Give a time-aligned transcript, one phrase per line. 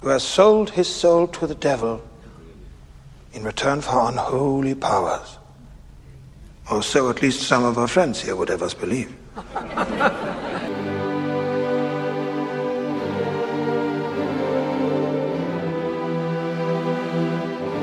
[0.00, 2.02] who has sold his soul to the devil
[3.32, 5.38] in return for unholy powers.
[6.70, 9.14] Or so at least some of our friends here would have us believe.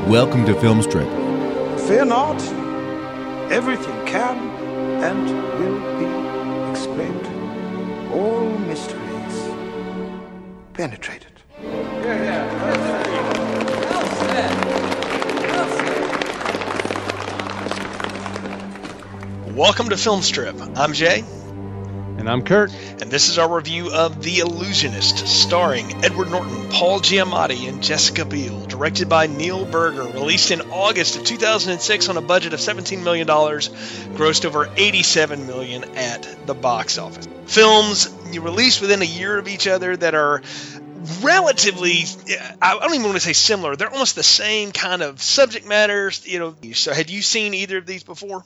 [0.07, 1.09] Welcome to Filmstrip.
[1.87, 2.41] Fear not,
[3.51, 4.37] everything can
[5.01, 5.25] and
[5.59, 6.05] will be
[6.69, 7.25] explained.
[8.13, 9.49] All mysteries
[10.73, 11.22] penetrated.
[19.53, 20.77] Welcome to Filmstrip.
[20.77, 22.71] I'm Jay, And I'm Kurt.
[23.01, 28.25] and this is our review of The Illusionist, starring Edward Norton, Paul Giamatti, and Jessica
[28.25, 33.03] Biel, directed by Neil Burger, released in August of 2006 on a budget of $17
[33.03, 37.27] million, grossed over 87 million at the box office.
[37.45, 40.41] Films you released within a year of each other that are
[41.21, 42.05] relatively
[42.61, 43.75] I don't even want to say similar.
[43.75, 46.55] They're almost the same kind of subject matters, you know.
[46.73, 48.43] So had you seen either of these before?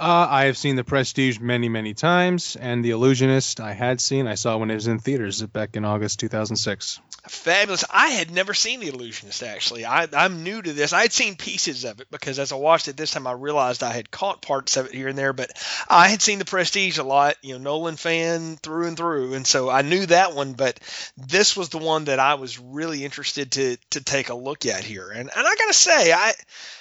[0.00, 4.28] Uh, I have seen The Prestige many, many times, and The Illusionist I had seen.
[4.28, 7.00] I saw when it was in theaters back in August 2006.
[7.26, 7.84] Fabulous.
[7.90, 9.84] I had never seen The Illusionist, actually.
[9.84, 10.92] I, I'm new to this.
[10.92, 13.82] I had seen pieces of it because as I watched it this time, I realized
[13.82, 15.50] I had caught parts of it here and there, but
[15.88, 19.34] I had seen The Prestige a lot, you know, Nolan fan through and through.
[19.34, 20.78] And so I knew that one, but
[21.16, 24.84] this was the one that I was really interested to, to take a look at
[24.84, 25.10] here.
[25.10, 26.34] And, and I got to say, I,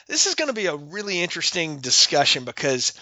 [0.08, 2.94] this is going to be a really interesting discussion because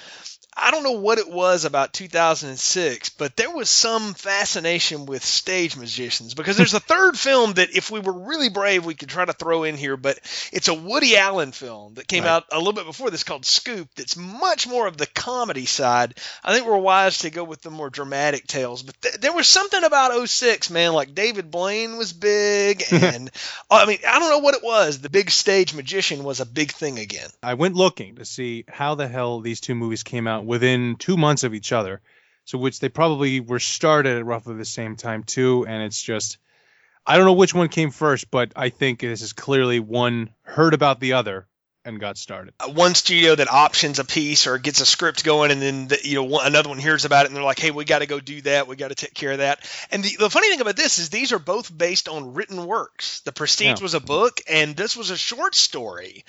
[0.58, 5.76] I don't know what it was about 2006, but there was some fascination with stage
[5.76, 9.26] magicians because there's a third film that if we were really brave, we could try
[9.26, 10.18] to throw in here, but
[10.54, 12.30] it's a Woody Allen film that came Right.
[12.32, 16.16] out a little bit before this called Scoop that's much more of the comedy side.
[16.44, 19.48] I think we're wise to go with the more dramatic tales, but th- there was
[19.48, 23.30] something about 06, man, like David Blaine was big and
[23.70, 25.00] uh, I mean, I don't know what it was.
[25.00, 27.30] The big stage magician was a big thing again.
[27.44, 31.18] I went looking to see how the hell these two movies came out within two
[31.18, 32.02] months of each other.
[32.46, 35.66] So, which they probably were started at roughly the same time, too.
[35.68, 36.38] And it's just,
[37.06, 40.74] I don't know which one came first, but I think this is clearly one heard
[40.74, 41.48] about the other
[41.86, 42.54] and got started.
[42.60, 46.00] uh, one studio that options a piece or gets a script going and then the,
[46.04, 48.08] you know one, another one hears about it and they're like hey we got to
[48.08, 48.68] go do that.
[48.68, 49.60] We got to take care of that.
[49.92, 53.22] And the, the funny thing about this is these are both based on written works.
[53.22, 53.84] The prestige Yeah.
[53.84, 56.26] was a book and this was a short story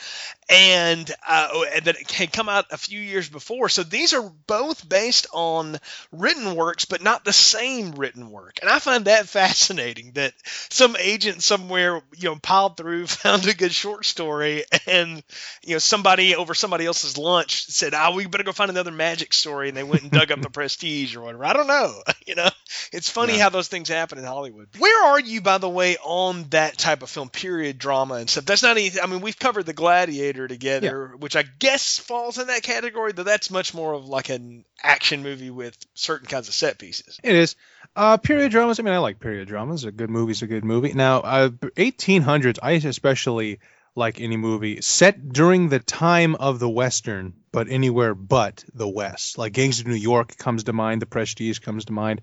[0.49, 1.49] and uh,
[1.84, 3.69] that had come out a few years before.
[3.69, 5.78] So these are both based on
[6.12, 8.59] written works but not the same written work.
[8.61, 10.34] And i find that fascinating that
[10.69, 15.23] some agent somewhere you know piled through found a good short story and
[15.65, 19.33] you know somebody over somebody else's lunch said ah we better go find another magic
[19.33, 22.34] story and they went and dug up the prestige or whatever i don't know you
[22.34, 22.49] know
[22.93, 23.45] it's funny Yeah.
[23.45, 27.03] how those things happen in hollywood where are you by the way on that type
[27.03, 30.49] of film period drama and stuff that's not anything i mean we've covered the gladiator
[30.49, 34.65] together which i guess falls in that category though that's much more of like an
[34.83, 37.56] action movie with certain kinds of set pieces It is.
[37.95, 38.79] Uh, period dramas.
[38.79, 39.85] I mean, I like period dramas.
[39.85, 40.93] A good movie's a good movie.
[40.93, 42.59] Now, uh, 1800s.
[42.62, 43.59] I especially
[43.97, 49.39] like any movie set during the time of the western, but anywhere but the West.
[49.39, 51.03] Like Gangs of New York comes to mind.
[51.03, 52.21] The Prestige comes to mind.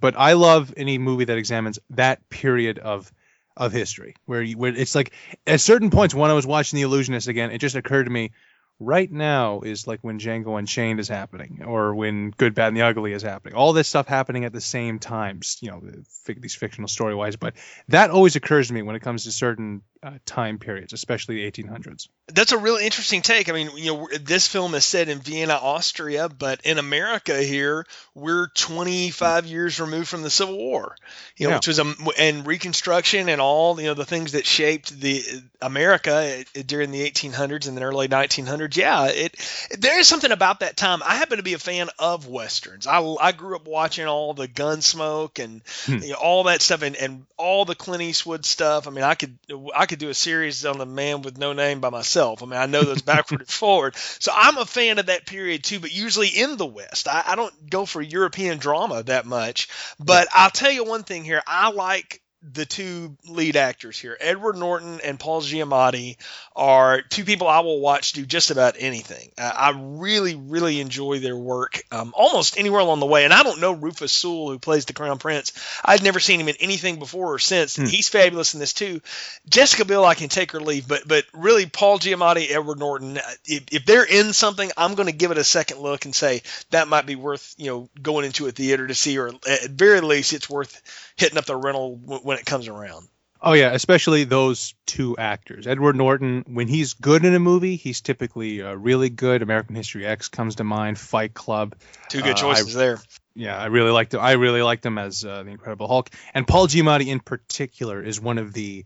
[0.00, 3.12] But I love any movie that examines that period of
[3.56, 5.12] of history, where you, where it's like
[5.46, 8.32] at certain points when I was watching The Illusionist again, it just occurred to me.
[8.78, 12.82] Right now is like when Django Unchained is happening, or when Good, Bad, and the
[12.82, 13.54] Ugly is happening.
[13.54, 17.36] All this stuff happening at the same times you know, the these fictional story wise.
[17.36, 17.54] But
[17.88, 21.50] that always occurs to me when it comes to certain uh, time periods, especially the
[21.50, 22.08] 1800s.
[22.28, 23.48] That's a really interesting take.
[23.48, 27.84] I mean, you know, this film is set in Vienna, Austria, but in America here,
[28.14, 30.96] we're 25 years removed from the Civil War,
[31.36, 31.56] you know, Yeah.
[31.56, 35.22] which was a and Reconstruction and all you know the things that shaped the
[35.60, 38.76] America uh, during the 1800s and the early 1900s.
[38.76, 39.36] Yeah, it
[39.78, 41.02] there is something about that time.
[41.04, 42.86] I happen to be a fan of westerns.
[42.86, 45.98] I, I grew up watching all the Gunsmoke and Hmm.
[46.02, 48.86] you know, all that stuff and, and all the Clint Eastwood stuff.
[48.86, 49.36] I mean, I could
[49.74, 52.42] I could do a series on the Man with No Name by myself.
[52.42, 53.96] I mean, I know those backward and forward.
[53.96, 57.08] So I'm a fan of that period too, but usually in the West.
[57.08, 59.68] I, I don't go for European drama that much.
[59.98, 61.42] But I'll tell you one thing here.
[61.46, 62.20] I like
[62.52, 66.16] the two lead actors here, Edward Norton and Paul Giamatti,
[66.54, 69.30] are two people I will watch do just about anything.
[69.36, 73.24] Uh, I really, really enjoy their work um, almost anywhere along the way.
[73.24, 75.52] And I don't know Rufus Sewell, who plays the Crown Prince.
[75.84, 77.76] I'd never seen him in anything before or since.
[77.76, 77.86] Hmm.
[77.86, 79.00] He's fabulous in this too.
[79.48, 83.22] Jessica Biel, I can take or leave, but but really, Paul Giamatti, Edward Norton, uh,
[83.44, 86.42] if, if they're in something, I'm going to give it a second look and say
[86.70, 90.00] that might be worth you know going into a theater to see, or at very
[90.00, 90.82] least, it's worth
[91.16, 93.08] hitting up the rental w- when it comes around.
[93.40, 95.66] Oh yeah, especially those two actors.
[95.66, 99.42] Edward Norton, when he's good in a movie, he's typically uh, really good.
[99.42, 100.98] American History X comes to mind.
[100.98, 101.76] Fight Club.
[102.08, 102.98] Two good Uh, choices there.
[103.34, 104.20] Yeah, I really liked him.
[104.20, 108.20] I really liked him as uh, the Incredible Hulk, and Paul Giamatti in particular is
[108.20, 108.84] one of the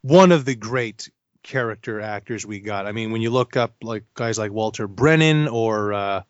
[0.00, 1.10] one of the great
[1.42, 2.86] character actors we got.
[2.86, 6.22] I mean, when you look up like guys like Walter Brennan or uh,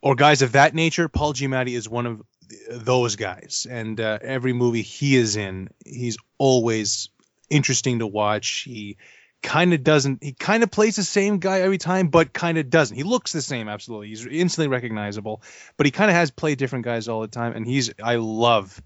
[0.00, 2.22] or guys of that nature, Paul Giamatti is one of
[2.70, 3.66] those guys.
[3.68, 7.08] And uh, every movie he is in, he's always
[7.50, 8.62] interesting to watch.
[8.62, 8.96] He
[9.42, 10.22] kind of doesn't.
[10.22, 12.96] He kind of plays the same guy every time, but kind of doesn't.
[12.96, 14.08] He looks the same, absolutely.
[14.08, 15.42] He's instantly recognizable,
[15.76, 17.52] but he kind of has played different guys all the time.
[17.54, 17.92] And he's.
[18.02, 18.80] I love.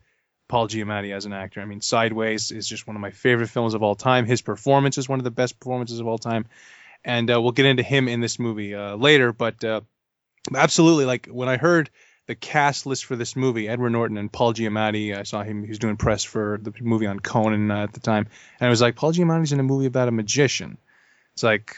[0.49, 1.61] Paul Giamatti as an actor.
[1.61, 4.25] I mean, Sideways is just one of my favorite films of all time.
[4.25, 6.47] His performance is one of the best performances of all time,
[7.05, 9.35] and uh, we'll get into him in this movie uh, later.
[9.35, 9.83] But uh,
[10.55, 11.91] absolutely, like when I heard
[12.29, 15.63] the cast list for this movie, Edward Norton and Paul Giamatti, I saw him.
[15.63, 18.29] He was doing press for the movie on Conan uh, at the time,
[18.61, 20.77] and I was like, Paul Giamatti's in a movie about a magician.
[21.33, 21.75] It's like,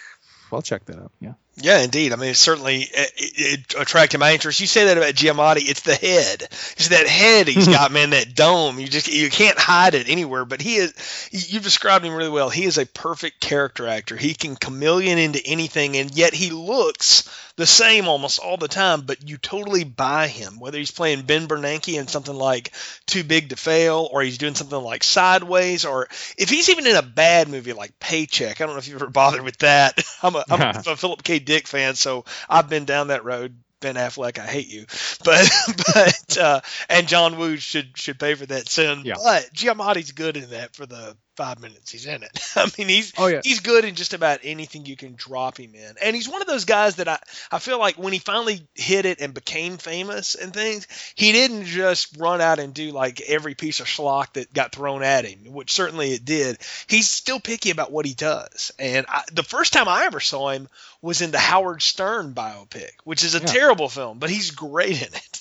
[0.51, 1.13] well, I'll check that out.
[1.21, 1.35] Yeah.
[1.57, 2.13] Yeah, indeed.
[2.13, 4.61] I mean, it certainly eh, it, it attracted my interest.
[4.61, 6.43] You say that about Giamatti, it's the head.
[6.43, 7.73] It's that head he's hmm.
[7.73, 8.11] got, man.
[8.11, 8.79] That dome.
[8.79, 10.45] You just you can't hide it anywhere.
[10.45, 11.29] But he is.
[11.31, 12.51] You've described him really well.
[12.51, 14.17] He is a perfect character actor.
[14.17, 19.03] He can chameleon into anything, and yet he looks the same almost all the time.
[19.03, 22.73] But you totally buy him, whether he's playing Ben Bernanke in something like
[23.07, 26.09] Too Big to Fail, or he's doing something like Sideways, or
[26.39, 28.61] if he's even in a bad movie like Paycheck.
[28.61, 30.01] I don't know if you've ever bothered with that.
[30.23, 31.40] I'm a, I'm a Philip K.
[31.41, 33.57] Dick fan, so I've been down that road.
[33.81, 34.85] Ben Affleck, I hate you,
[35.25, 35.51] but
[35.95, 36.61] but uh,
[36.91, 39.03] and John Woo should should pay for that sin.
[39.05, 39.15] Yeah.
[39.17, 42.45] But Giamatti's good in that for the five minutes he's in it.
[42.57, 43.41] I mean, he's Oh, yeah.
[43.43, 46.47] he's good in just about anything you can drop him in, and he's one of
[46.47, 47.19] those guys that I
[47.51, 51.65] I feel like when he finally hit it and became famous and things, he didn't
[51.67, 55.53] just run out and do like every piece of schlock that got thrown at him,
[55.53, 56.59] which certainly it did.
[56.89, 60.51] He's still picky about what he does, and I, the first time I ever saw
[60.51, 60.69] him
[61.03, 63.47] was in the Howard Stern biopic, which is a Yeah.
[63.47, 65.41] terrible film, but he's great in it.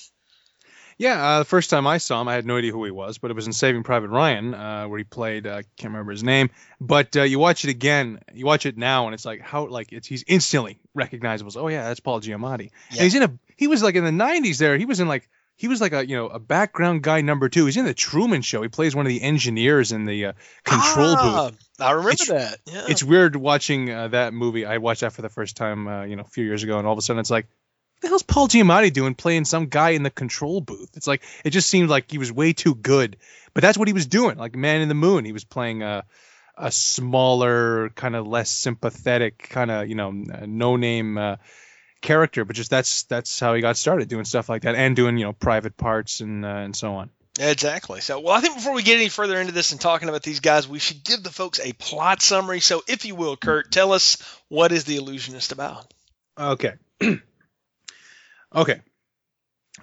[1.00, 3.16] Yeah, uh, the first time I saw him, I had no idea who he was,
[3.16, 5.46] but it was in Saving Private Ryan, uh, where he played.
[5.46, 9.06] uh, can't remember his name, but uh, you watch it again, you watch it now,
[9.06, 11.50] and it's like how like it's he's instantly recognizable.
[11.52, 12.70] So, oh yeah, that's Paul Giamatti.
[12.90, 13.02] And Yeah.
[13.04, 14.58] he's in a he was like in the '90s.
[14.58, 17.48] There, he was in like he was like a you know a background guy number
[17.48, 17.64] two.
[17.64, 18.60] He's in the Truman Show.
[18.60, 20.32] He plays one of the engineers in the uh,
[20.64, 21.58] control booth.
[21.80, 22.58] Ah, I remember It's- that.
[22.66, 22.84] Yeah.
[22.88, 24.66] It's weird watching uh, that movie.
[24.66, 26.86] I watched that for the first time, uh, you know, a few years ago, and
[26.86, 27.46] all of a sudden it's like,
[28.00, 30.96] the hell's Paul Giamatti doing playing some guy in the control booth?
[30.96, 33.16] It's like it just seemed like he was way too good,
[33.54, 34.38] but that's what he was doing.
[34.38, 36.04] Like Man in the Moon, he was playing a
[36.56, 41.36] a smaller, kind of less sympathetic, kind of you know, no name uh,
[42.00, 45.18] character, but just that's that's how he got started doing stuff like that and doing
[45.18, 47.10] you know private parts and uh, and so on.
[47.38, 48.00] Exactly.
[48.00, 50.40] So, well, I think before we get any further into this and talking about these
[50.40, 52.60] guys, we should give the folks a plot summary.
[52.60, 54.18] So, if you will, Kurt, tell us
[54.48, 55.86] what is the illusionist about?
[56.36, 56.74] Okay.
[58.54, 58.80] okay.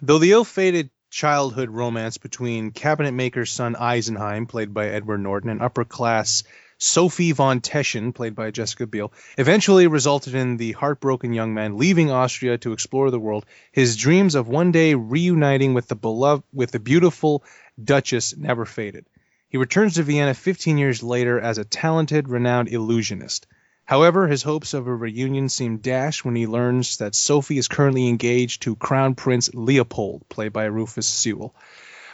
[0.01, 5.61] Though the ill-fated childhood romance between cabinet maker's son Eisenheim, played by Edward Norton, and
[5.61, 6.43] upper-class
[6.79, 12.11] Sophie von Teschen, played by Jessica Biel, eventually resulted in the heartbroken young man leaving
[12.11, 16.71] Austria to explore the world, his dreams of one day reuniting with the beloved with
[16.71, 17.43] the beautiful
[17.83, 19.07] Duchess never faded.
[19.49, 23.47] He returns to Vienna 15 years later as a talented, renowned illusionist.
[23.87, 28.09] However, his hopes of a reunion seem dashed when he learns that Sophie is currently
[28.09, 31.55] engaged to Crown Prince Leopold, played by Rufus Sewell.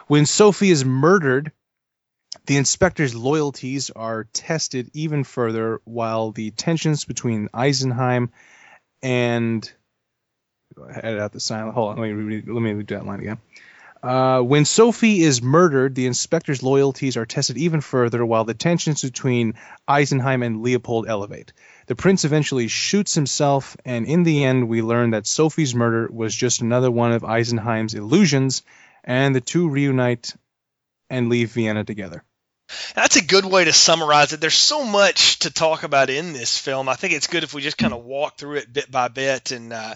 [0.06, 1.52] When Sophie is murdered,
[2.46, 8.30] the inspector's loyalties are tested even further, while the tensions between Eisenheim
[9.02, 9.72] and
[10.92, 11.74] edit out the silent.
[11.74, 13.40] Hold on, let me let me that line again.
[14.04, 19.02] Uh, when Sophie is murdered, the inspector's loyalties are tested even further, while the tensions
[19.02, 19.54] between
[19.88, 21.54] Eisenheim and Leopold elevate.
[21.88, 26.36] The prince eventually shoots himself, and in the end, we learn that Sophie's murder was
[26.36, 28.64] just another one of Eisenheim's illusions,
[29.06, 30.36] and the two reunite
[31.10, 32.26] and leave Vienna together.
[32.96, 34.42] That's a good way to summarize it.
[34.42, 36.90] There's so much to talk about in this film.
[36.90, 39.52] I think it's good if we just kind of walk through it bit by bit
[39.52, 39.96] and, uh,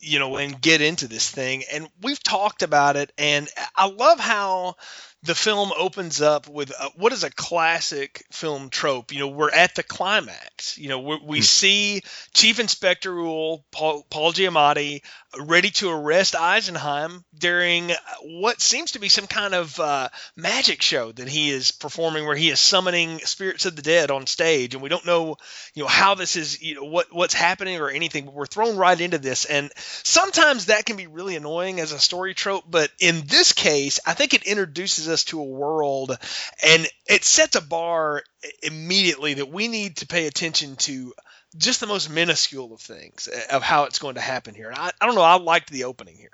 [0.00, 1.62] you know, and get into this thing.
[1.72, 4.76] And we've talked about it, and I love how
[5.24, 9.12] the film opens up with uh what is a classic film trope.
[9.12, 10.78] You know, we're at the climax.
[10.78, 12.02] You know, we we see
[12.34, 15.02] Chief Inspector Uhl, Paul, Paul Giamatti,
[15.38, 17.90] ready to arrest Eisenheim during
[18.22, 22.36] what seems to be some kind of uh, magic show that he is performing, where
[22.36, 25.36] he is summoning spirits of the dead on stage, and we don't know,
[25.74, 28.26] you know, how this is, you know, what what's happening or anything.
[28.26, 31.98] But we're thrown right into this, and sometimes that can be really annoying as a
[31.98, 32.64] story trope.
[32.68, 36.16] But in this case, I think it introduces us to a world,
[36.64, 38.22] and it sets a bar
[38.62, 41.12] immediately that we need to pay attention to
[41.56, 44.68] just the most minuscule of things uh, of how it's going to happen here.
[44.68, 46.30] And I, I don't know, I liked the opening here.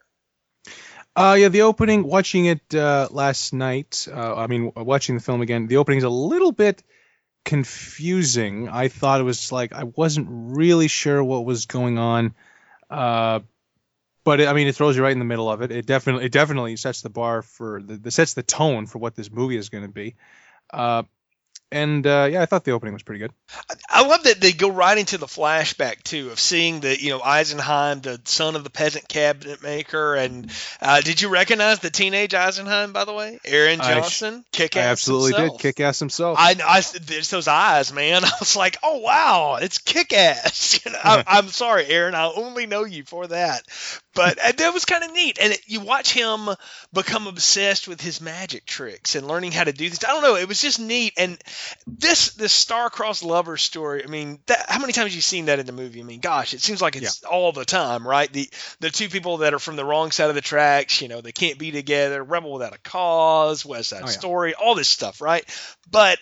[1.16, 5.40] Uh, yeah, the opening, watching it uh, last night, uh, I mean, watching the film
[5.40, 6.82] again, the opening is a little bit
[7.44, 8.68] confusing.
[8.68, 12.35] I thought it was like, I wasn't really sure what was going on.
[12.88, 13.40] Uh,
[14.28, 15.73] but it, I mean, it throws you right in the middle of it.
[15.73, 19.16] It definitely, it definitely sets the bar for the, the sets the tone for what
[19.16, 20.16] this movie is going to be.
[20.70, 21.04] Uh,
[21.73, 23.32] and uh, yeah, I thought the opening was pretty good.
[23.98, 27.18] I love that they go right into the flashback too of seeing the you know
[27.18, 32.30] Eisenheim, the son of the peasant cabinet maker, and uh, did you recognize the teenage
[32.30, 34.84] Eisenheim by the way, Aaron Johnson, kick ass.
[34.84, 35.58] I absolutely himself.
[35.58, 36.38] did kick ass himself.
[36.38, 38.24] I, I there's those eyes, man.
[38.24, 40.78] I was like, oh wow, it's kick ass.
[40.84, 42.14] You know, I, I'm sorry, Aaron.
[42.14, 43.62] I only know you for that,
[44.14, 45.38] but that was kind of neat.
[45.40, 46.48] And it, you watch him
[46.92, 50.04] become obsessed with his magic tricks and learning how to do this.
[50.04, 50.36] I don't know.
[50.36, 51.14] It was just neat.
[51.16, 51.38] And
[51.86, 53.88] this this star-crossed lover story.
[53.95, 56.00] I mean, that, how many times have you seen that in the movie?
[56.00, 57.28] I mean, gosh, it seems like it's yeah.
[57.28, 58.33] all the time, right?
[58.33, 58.49] The
[58.80, 61.00] the two people that are from the wrong side of the tracks.
[61.00, 62.23] You know, they can't be together.
[62.23, 63.64] Rebel without a cause.
[63.64, 64.12] West Side oh, yeah.
[64.12, 64.54] Story.
[64.54, 65.45] All this stuff, right?
[65.90, 66.18] But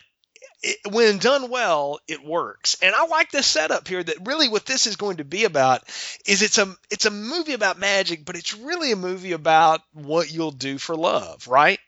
[0.62, 2.76] it, when done well, it works.
[2.82, 4.02] And I like this setup here.
[4.02, 5.82] That really, what this is going to be about
[6.26, 10.32] is it's a it's a movie about magic, but it's really a movie about what
[10.32, 11.78] you'll do for love, right?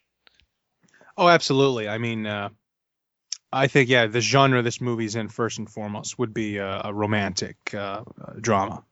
[1.17, 1.89] Oh, absolutely.
[1.89, 2.51] I mean, uh,
[3.52, 6.93] I think yeah, the genre this movie's in first and foremost would be a, a
[6.93, 8.02] romantic uh,
[8.40, 8.85] drama.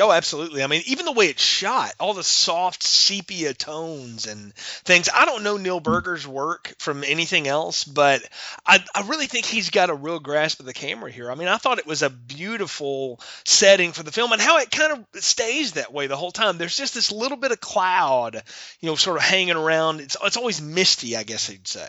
[0.00, 0.62] Oh, absolutely.
[0.62, 5.08] I mean, even the way it's shot, all the soft sepia tones and things.
[5.12, 8.22] I don't know Neil Burger's work from anything else, but
[8.64, 11.30] I, I really think he's got a real grasp of the camera here.
[11.30, 14.70] I mean, I thought it was a beautiful setting for the film and how it
[14.70, 16.58] kind of stays that way the whole time.
[16.58, 18.42] There's just this little bit of cloud,
[18.80, 20.00] you know, sort of hanging around.
[20.00, 21.88] It's, it's always misty, I guess you'd say.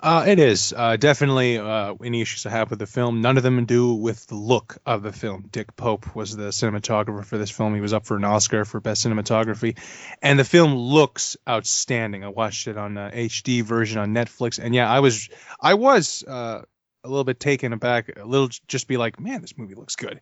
[0.00, 3.20] Uh, it is uh, definitely uh, any issues I have with the film.
[3.20, 5.48] None of them do with the look of the film.
[5.50, 7.74] Dick Pope was the cinematographer for this film.
[7.74, 9.78] He was up for an Oscar for best cinematography,
[10.22, 12.24] and the film looks outstanding.
[12.24, 15.28] I watched it on the HD version on Netflix, and yeah, I was
[15.60, 16.62] I was uh,
[17.04, 20.20] a little bit taken aback, a little just be like, man, this movie looks good.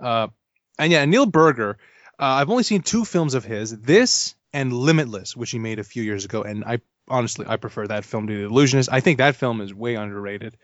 [0.00, 0.28] Uh,
[0.78, 1.78] and yeah, Neil Burger.
[2.18, 3.76] Uh, I've only seen two films of his.
[3.76, 6.80] This and Limitless, which he made a few years ago, and I
[7.12, 8.88] honestly, I prefer that film to The Illusionist.
[8.90, 10.56] I think that film is way underrated.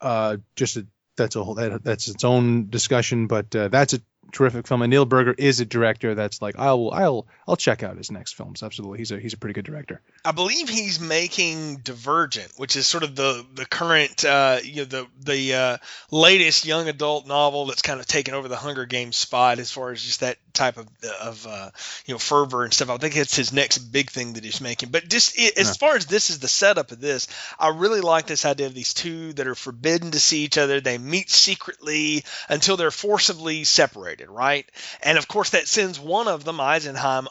[0.00, 4.00] Uh, just a, that's a whole that, that's its own discussion, but uh, that's a
[4.30, 4.82] terrific film.
[4.82, 8.34] And Neil Burger is a director that's like I'll I'll I'll check out his next
[8.34, 8.62] films.
[8.62, 10.00] Absolutely, he's a he's a pretty good director.
[10.24, 14.84] I believe he's making Divergent, which is sort of the the current uh, you know
[14.84, 15.76] the the uh,
[16.10, 19.90] latest young adult novel that's kind of taken over the Hunger Games spot as far
[19.90, 20.88] as just that type of
[21.20, 21.70] of uh,
[22.06, 22.90] you know fervor and stuff.
[22.90, 24.90] I think it's his next big thing that he's making.
[24.90, 25.72] But just it, as yeah.
[25.74, 27.26] far as this is the setup of this,
[27.58, 30.80] I really like this idea of these two that are forbidden to see each other.
[30.80, 34.68] They meet secretly until they're forcibly separated right?
[35.02, 37.26] And of course, that sends one of them, Eisenheim,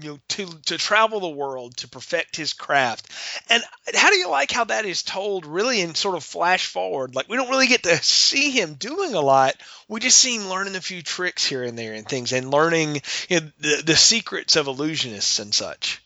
[0.00, 3.08] you know, to to travel the world to perfect his craft.
[3.48, 3.62] And
[3.94, 7.14] how do you like how that is told really in sort of flash forward?
[7.14, 9.54] Like we don't really get to see him doing a lot.
[9.88, 13.02] We just see him learning a few tricks here and there and things and learning
[13.28, 16.02] you know, the the secrets of illusionists and such.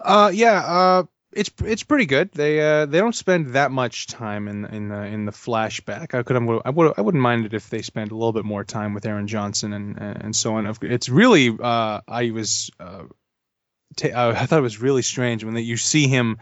[0.00, 2.32] Uh yeah, uh it's it's pretty good.
[2.32, 6.14] They uh, they don't spend that much time in in the in the flashback.
[6.14, 8.64] I could I would I wouldn't mind it if they spent a little bit more
[8.64, 10.72] time with Aaron Johnson and and so on.
[10.82, 13.04] It's really uh, I was uh,
[13.96, 16.38] t- I thought it was really strange when that you see him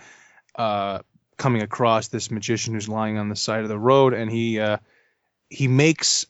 [0.54, 1.00] uh,
[1.36, 4.78] coming across this magician who's lying on the side of the road and he uh,
[5.50, 6.26] he makes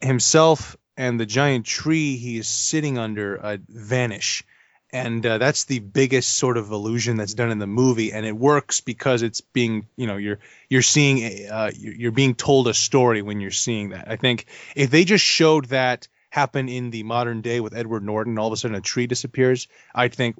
[0.00, 4.44] himself and the giant tree he is sitting under uh, vanish
[4.92, 8.36] and uh, that's the biggest sort of illusion that's done in the movie and it
[8.36, 13.22] works because it's being you know you're you're seeing uh, you're being told a story
[13.22, 14.10] when you're seeing that.
[14.10, 14.46] I think
[14.76, 18.54] if they just showed that happen in the modern day with edward norton all of
[18.54, 20.34] a sudden a tree disappears i'd think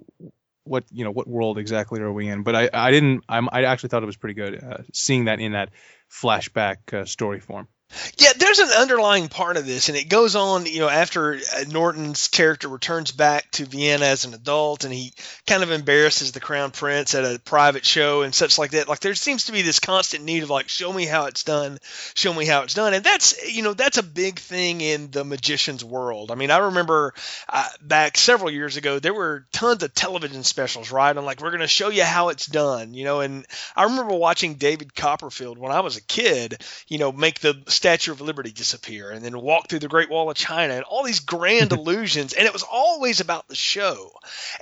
[0.64, 2.42] what you know what world exactly are we in?
[2.42, 5.40] But i i didn't I'm, i actually thought it was pretty good uh, seeing that
[5.40, 5.70] in that
[6.10, 7.68] flashback uh, story form
[8.16, 11.64] yeah, there's an underlying part of this, and it goes on, you know, after uh,
[11.68, 15.12] Norton's character returns back to Vienna as an adult, and he
[15.46, 18.88] kind of embarrasses the crown prince at a private show and such like that.
[18.88, 21.78] Like there seems to be this constant need of like, show me how it's done,
[22.14, 25.24] show me how it's done, and that's you know that's a big thing in the
[25.24, 26.30] magician's world.
[26.30, 27.14] I mean, I remember
[27.48, 31.16] uh, back several years ago there were tons of television specials, right?
[31.16, 33.46] I'm like, we're going to show you how it's done, you know, and
[33.76, 38.12] I remember watching David Copperfield when I was a kid, you know, make the Statue
[38.12, 41.18] of Liberty disappear and then walk through the Great Wall of China and all these
[41.18, 42.32] grand illusions.
[42.32, 44.12] And it was always about the show.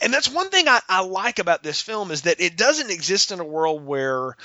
[0.00, 3.30] And that's one thing I, I like about this film is that it doesn't exist
[3.30, 4.36] in a world where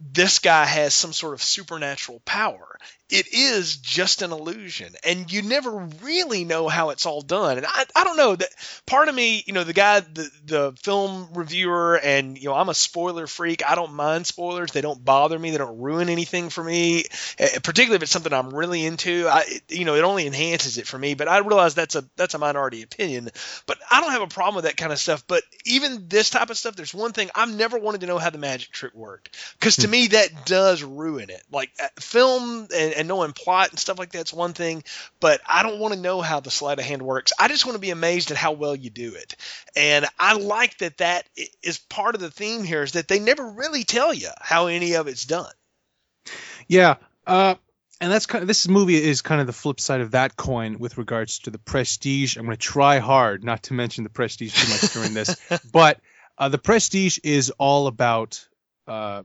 [0.00, 2.78] this guy has some sort of supernatural power
[3.10, 7.58] it is just an illusion and you never really know how it's all done.
[7.58, 8.48] And i, I don't know that
[8.86, 12.68] part of me you know the guy the, the film reviewer and you know i'm
[12.68, 13.62] a spoiler freak.
[13.68, 14.72] I don't mind spoilers.
[14.72, 15.50] They don't bother me.
[15.50, 17.04] They don't ruin anything for me
[17.38, 19.28] eh, particularly if it's something i'm really into.
[19.28, 22.34] I you know it only enhances it for me but i realize that's a that's
[22.34, 23.30] a minority opinion.
[23.66, 25.24] But i don't have a problem with that kind of stuff.
[25.26, 28.30] But even this type of stuff there's one thing i've never wanted to know how
[28.30, 29.92] the magic trick worked because to hmm.
[29.92, 31.42] me that does ruin it.
[31.50, 34.84] Like uh, film and and knowing plot and stuff like that's one thing,
[35.18, 37.32] but I don't want to know how the sleight of hand works.
[37.38, 39.36] I just want to be amazed at how well you do it.
[39.74, 41.26] And I like that that
[41.62, 44.94] is part of the theme here is that they never really tell you how any
[44.94, 45.52] of it's done.
[46.68, 46.96] Yeah.
[47.26, 47.54] Uh,
[48.02, 50.78] and that's kind of this movie is kind of the flip side of that coin
[50.78, 52.36] with regards to the prestige.
[52.36, 55.36] I'm going to try hard not to mention the prestige too much during this,
[55.72, 56.00] but
[56.38, 58.46] uh, the prestige is all about
[58.86, 59.22] uh,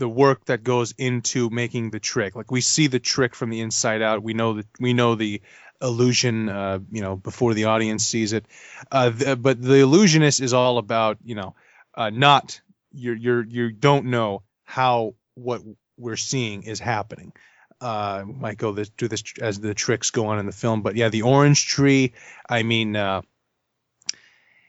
[0.00, 2.34] the work that goes into making the trick.
[2.34, 4.22] Like we see the trick from the inside out.
[4.22, 5.42] We know that we know the
[5.80, 8.46] illusion, uh, you know, before the audience sees it.
[8.90, 11.54] Uh, the, but the illusionist is all about, you know,
[11.94, 12.60] uh, not
[12.92, 15.60] you're you're you don't know how what
[15.98, 17.32] we're seeing is happening.
[17.78, 20.96] Uh, might go this, do this as the tricks go on in the film, but
[20.96, 22.14] yeah, the orange tree.
[22.48, 23.20] I mean, uh,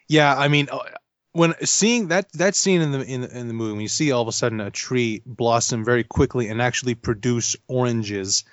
[0.09, 0.79] yeah, I mean, uh,
[1.33, 4.21] when seeing that that scene in the in in the movie when you see all
[4.21, 8.43] of a sudden a tree blossom very quickly and actually produce oranges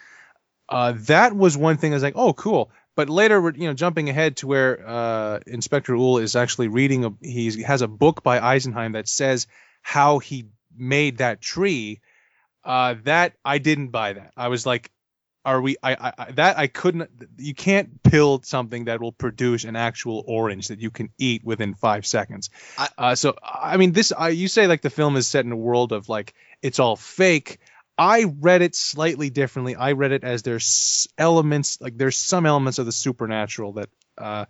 [0.69, 2.71] uh, that was one thing i was like oh cool.
[2.95, 7.13] But later you know jumping ahead to where uh, inspector Uhl is actually reading a
[7.23, 9.47] he has a book by eisenheim that says
[9.83, 12.01] how he made that tree.
[12.65, 14.33] Uh, that i didn't buy that.
[14.37, 14.91] I was like
[15.49, 19.77] are we I, I that I couldn't you can't build something that will produce an
[19.77, 22.51] actual orange that you can eat within five seconds.
[22.77, 25.53] I, uh, so I mean this I, you say like the film is set in
[25.53, 27.61] a world of like it's all fake.
[27.97, 29.75] I read it slightly differently.
[29.75, 34.45] I read it as there's elements like there's some elements of the supernatural that uh,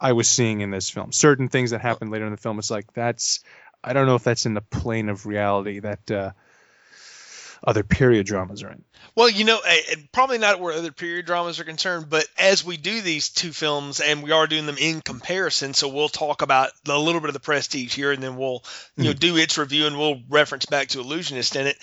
[0.00, 1.12] I was seeing in this film.
[1.12, 2.58] Certain things that happen later in the film.
[2.58, 3.44] It's like that's
[3.84, 6.30] I don't know if that's in the plane of reality that uh,
[7.64, 8.84] other period dramas are in.
[9.14, 9.60] Well, you know,
[10.12, 14.00] probably not where other period dramas are concerned, but as we do these two films
[14.00, 17.34] and we are doing them in comparison, so we'll talk about a little bit of
[17.34, 18.62] the prestige here and then we'll,
[18.96, 19.06] you mm.
[19.06, 21.76] know, do its review and we'll reference back to Illusionist in it.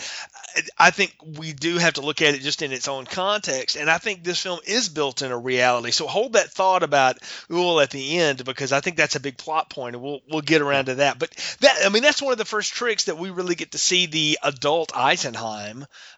[0.77, 3.89] I think we do have to look at it just in its own context, and
[3.89, 5.91] I think this film is built in a reality.
[5.91, 9.37] So hold that thought about Uhl at the end because I think that's a big
[9.37, 11.19] plot point, and we'll we'll get around to that.
[11.19, 13.77] But that I mean that's one of the first tricks that we really get to
[13.77, 15.66] see the adult Eisenheim,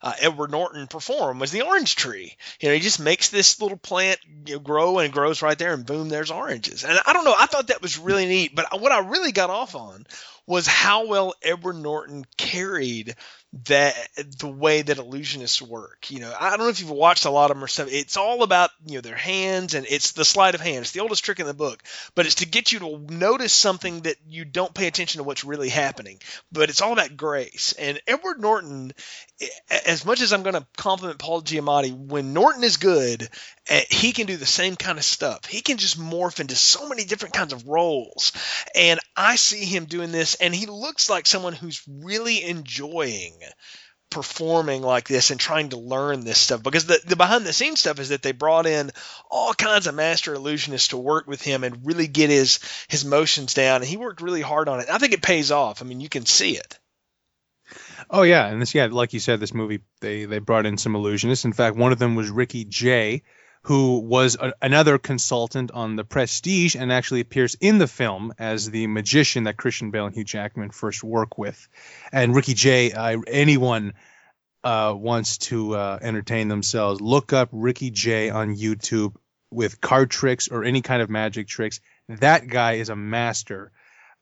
[0.01, 2.35] uh, Edward Norton perform was the orange tree.
[2.59, 5.73] You know, he just makes this little plant you know, grow and grows right there,
[5.73, 6.83] and boom, there's oranges.
[6.83, 8.55] And I don't know, I thought that was really neat.
[8.55, 10.05] But what I really got off on
[10.49, 13.15] was how well Edward Norton carried
[13.65, 13.95] that
[14.39, 16.11] the way that illusionists work.
[16.11, 17.87] You know, I don't know if you've watched a lot of them or stuff.
[17.91, 20.79] It's all about you know their hands and it's the sleight of hand.
[20.79, 21.81] It's the oldest trick in the book,
[22.15, 25.43] but it's to get you to notice something that you don't pay attention to what's
[25.43, 26.19] really happening.
[26.51, 27.73] But it's all about grace.
[27.73, 28.91] And Edward Norton,
[29.85, 33.29] as much as I'm going to compliment Paul Giamatti, when Norton is good,
[33.67, 35.45] eh, he can do the same kind of stuff.
[35.45, 38.33] He can just morph into so many different kinds of roles.
[38.75, 43.33] And I see him doing this, and he looks like someone who's really enjoying
[44.09, 47.79] performing like this and trying to learn this stuff because the, the behind the scenes
[47.79, 48.89] stuff is that they brought in
[49.29, 53.53] all kinds of master illusionists to work with him and really get his his motions
[53.53, 56.01] down and he worked really hard on it i think it pays off i mean
[56.01, 56.78] you can see it
[58.09, 60.93] oh yeah and this yeah like you said this movie they they brought in some
[60.93, 63.23] illusionists in fact one of them was ricky jay
[63.63, 68.69] who was a, another consultant on the Prestige and actually appears in the film as
[68.69, 71.67] the magician that Christian Bale and Hugh Jackman first work with.
[72.11, 73.93] And Ricky Jay, uh, anyone
[74.63, 79.15] uh, wants to uh, entertain themselves, look up Ricky Jay on YouTube
[79.51, 81.81] with card tricks or any kind of magic tricks.
[82.07, 83.71] That guy is a master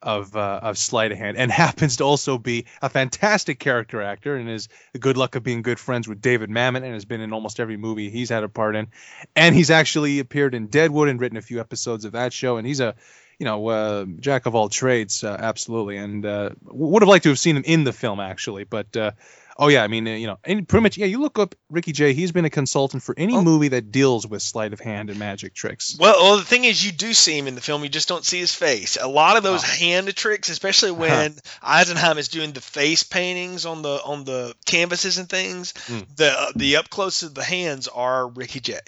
[0.01, 4.35] of uh, of sleight of hand, and happens to also be a fantastic character actor,
[4.35, 7.21] and is the good luck of being good friends with David Mamet, and has been
[7.21, 8.87] in almost every movie he's had a part in,
[9.35, 12.67] and he's actually appeared in Deadwood and written a few episodes of that show, and
[12.67, 12.95] he's a
[13.39, 17.29] you know, uh, jack of all trades, uh, absolutely, and uh, would have liked to
[17.29, 19.11] have seen him in the film actually, but uh,
[19.59, 21.07] Oh yeah, I mean, uh, you know, and pretty much, yeah.
[21.07, 23.41] You look up Ricky Jay; he's been a consultant for any Oh.
[23.41, 25.95] movie that deals with sleight of hand and magic tricks.
[25.99, 27.83] Well, well, the thing is, you do see him in the film.
[27.83, 28.97] You just don't see his face.
[29.01, 29.67] A lot of those Oh.
[29.67, 35.17] hand tricks, especially when Eisenheim is doing the face paintings on the on the canvases
[35.17, 36.05] and things, Mm.
[36.15, 38.79] the the up close of the hands are Ricky Jay,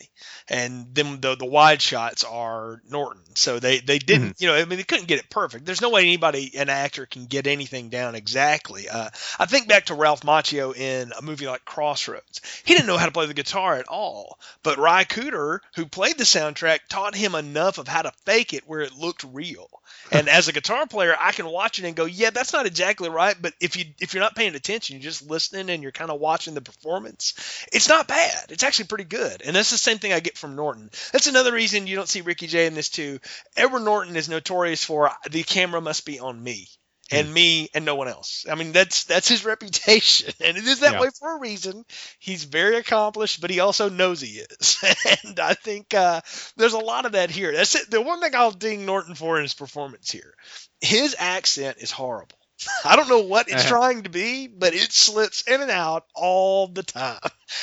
[0.48, 3.24] and then the the wide shots are Norton.
[3.36, 4.44] So they they didn't, Mm-hmm.
[4.44, 5.66] you know, I mean, they couldn't get it perfect.
[5.66, 8.88] There's no way anybody, an actor, can get anything down exactly.
[8.90, 12.42] Uh, I think back to Ralph Macchio in a movie like Crossroads.
[12.64, 16.18] He didn't know how to play the guitar at all, but Ry Cooder, who played
[16.18, 19.70] the soundtrack, taught him enough of how to fake it where it looked real.
[20.12, 23.10] And as a guitar player, I can watch it and go, "Yeah, that's not exactly
[23.10, 26.12] right." But if you if you're not paying attention, you're just listening and you're kind
[26.12, 27.34] of watching the performance.
[27.72, 28.52] It's not bad.
[28.52, 29.42] It's actually pretty good.
[29.44, 30.90] And that's the same thing I get from Norton.
[31.12, 33.20] That's another reason you don't see Ricky Jay in this too.
[33.56, 36.68] Edward Norton is notorious for the camera must be on me
[37.12, 38.46] and me and no one else.
[38.50, 41.00] I mean, that's that's his reputation, and it is that Yeah.
[41.00, 41.86] way for a reason.
[42.20, 44.78] He's very accomplished, but he also knows he is,
[45.26, 46.22] and I think uh,
[46.58, 47.52] there's a lot of that here.
[47.54, 47.90] That's it.
[47.92, 50.34] The one thing I'll ding Norton for in his performance here,
[50.82, 52.38] his accent is horrible.
[52.86, 53.70] I don't know what it's Uh-huh.
[53.70, 57.20] trying to be, but it slips in and out all the time.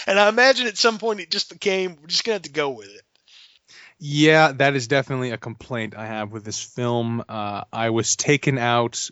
[0.07, 2.71] And I imagine at some point it just became we're just gonna have to go
[2.71, 3.03] with it.
[3.99, 7.25] Yeah, that is definitely a complaint I have with this film.
[7.29, 9.09] Uh, I was taken out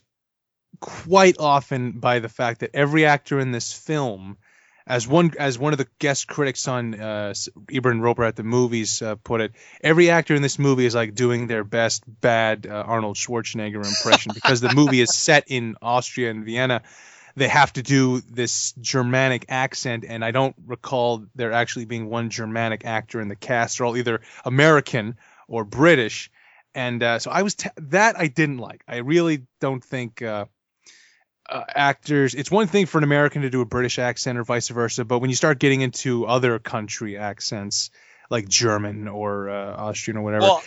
[0.80, 4.36] quite often by the fact that every actor in this film,
[4.86, 7.34] as one as one of the guest critics on uh,
[7.72, 11.46] Roeper at the movies uh, put it, every actor in this movie is like doing
[11.46, 16.44] their best bad uh, Arnold Schwarzenegger impression because the movie is set in Austria and
[16.44, 16.82] Vienna.
[17.36, 22.30] They have to do this Germanic accent, and I don't recall there actually being one
[22.30, 23.78] Germanic actor in the cast.
[23.78, 25.16] They're all either American
[25.48, 26.30] or British,
[26.76, 28.84] and uh, so I was t- that I didn't like.
[28.86, 30.44] I really don't think uh,
[31.48, 32.34] uh, actors.
[32.34, 35.18] It's one thing for an American to do a British accent or vice versa, but
[35.18, 37.90] when you start getting into other country accents
[38.30, 40.62] like German or uh, Austrian or whatever, Well,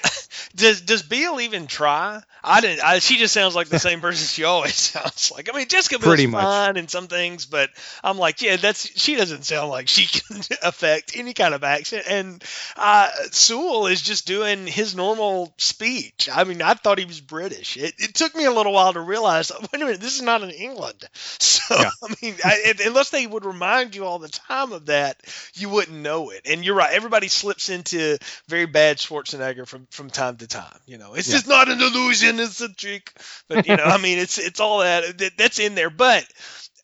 [0.55, 2.21] does does Biel even try?
[2.43, 2.83] I didn't.
[2.83, 5.49] I, she just sounds like the same person she always sounds like.
[5.53, 6.43] I mean, Jessica Biel's Pretty much.
[6.43, 7.69] fine in some things, but
[8.03, 12.05] I'm like, yeah, that's she doesn't sound like she can affect any kind of accent.
[12.07, 12.43] And
[12.75, 16.29] uh, Sewell is just doing his normal speech.
[16.33, 17.77] I mean, I thought he was British.
[17.77, 19.51] It, it took me a little while to realize.
[19.61, 21.03] Wait a minute, this is not in England.
[21.39, 21.89] So Yeah.
[22.03, 25.17] I mean, I, unless they would remind you all the time of that,
[25.55, 26.41] you wouldn't know it.
[26.45, 26.93] And you're right.
[26.93, 30.77] Everybody slips into very bad Schwarzenegger from from time to time.
[30.85, 31.31] You know, it's Yeah.
[31.31, 33.13] just not an illusion; it's a trick.
[33.47, 35.89] But you know, I mean, it's it's all that that's in there.
[35.89, 36.25] But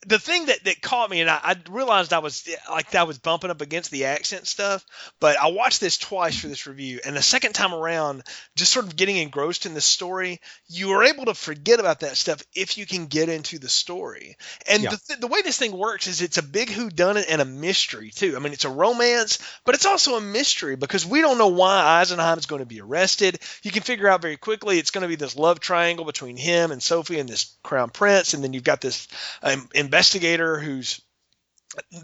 [0.06, 3.18] the thing that, that caught me, and I, I realized I was like I was
[3.18, 4.84] bumping up against the accent stuff.
[5.20, 8.22] But I watched this twice for this review, and the second time around,
[8.56, 12.16] just sort of getting engrossed in the story, you are able to forget about that
[12.16, 14.36] stuff if you can get into the story.
[14.68, 14.90] And Yeah.
[14.90, 18.10] the, th- the way this thing works is it's a big whodunit and a mystery
[18.10, 18.34] too.
[18.36, 22.02] I mean, it's a romance, but it's also a mystery because we don't know why
[22.02, 23.38] Eisenheim is going to be arrested.
[23.62, 26.70] You can figure out very quickly it's going to be this love triangle between him
[26.72, 29.08] and Sophie and this crown prince, and then you've got this
[29.42, 31.00] um, investigator who's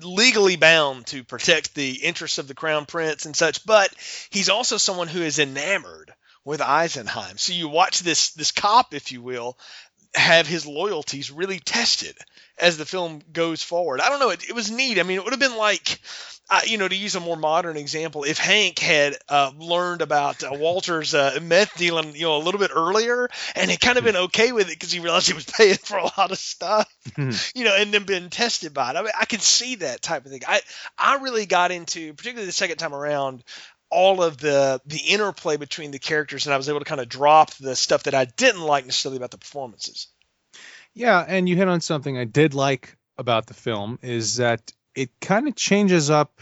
[0.01, 3.93] legally bound to protect the interests of the crown prince and such, but
[4.31, 7.37] he's also someone who is enamored with Eisenheim.
[7.37, 9.59] So you watch this this cop, if you will,
[10.15, 12.17] have his loyalties really tested
[12.59, 14.01] as the film goes forward.
[14.01, 14.31] I don't know.
[14.31, 14.99] It, it was neat.
[14.99, 16.01] I mean, it would have been like,
[16.51, 20.43] uh, you know, to use a more modern example, if Hank had uh, learned about
[20.43, 24.05] uh, Walter's uh, meth dealing, you know, a little bit earlier, and had kind of
[24.05, 26.93] been okay with it because he realized he was paying for a lot of stuff,
[27.55, 28.97] you know, and then been tested by it.
[28.97, 30.43] I mean, I could see that type of thing.
[30.47, 30.61] I
[30.99, 33.45] I really got into, particularly the second time around.
[33.91, 37.09] All of the the interplay between the characters, and I was able to kind of
[37.09, 40.09] drop the stuff that I didn't like necessarily about the performances.
[40.95, 45.11] Yeah, and you hit on something I did like about the film is that it
[45.21, 46.41] kind of changes up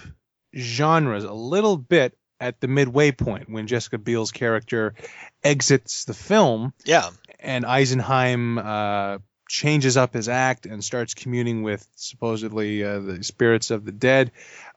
[0.56, 4.94] genres a little bit at the midway point when Jessica Biel's character
[5.42, 11.87] exits the film Yeah, and Eisenheim uh, changes up his act and starts communing with
[11.96, 14.30] supposedly uh, the spirits of the dead.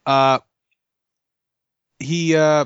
[0.06, 0.40] Uh,
[2.02, 2.66] he uh,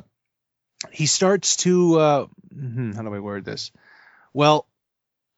[0.91, 3.71] he starts to uh, hmm, how do I word this?
[4.33, 4.67] Well,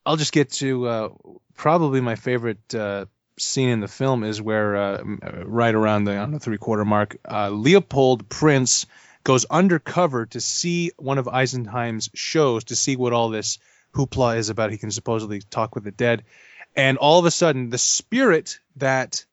[0.06, 1.10] I'll just get to uh,
[1.56, 3.06] probably my favorite uh,
[3.38, 7.18] scene in the film is where uh, uh, right around the the three quarter mark,
[7.30, 8.86] uh, Leopold Prince
[9.24, 13.60] goes undercover to see one of Eisenheim's shows to see what all this
[13.94, 14.72] hoopla is about.
[14.72, 16.24] He can supposedly talk with the dead,
[16.76, 19.26] and all of a sudden, the spirit that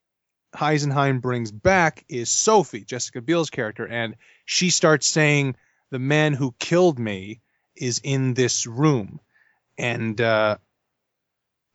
[0.55, 5.57] Eisenheim brings back is Sophie, Jessica Biel's character, and she starts saying,
[5.91, 7.41] "The man who killed me
[7.77, 9.21] is in this room."
[9.79, 10.57] and uh,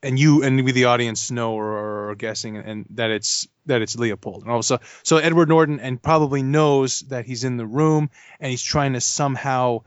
[0.02, 3.98] and you and we the audience know or, or guessing and that it's that it's
[3.98, 8.50] Leopold and also so Edward Norton and probably knows that he's in the room and
[8.50, 9.82] he's trying to somehow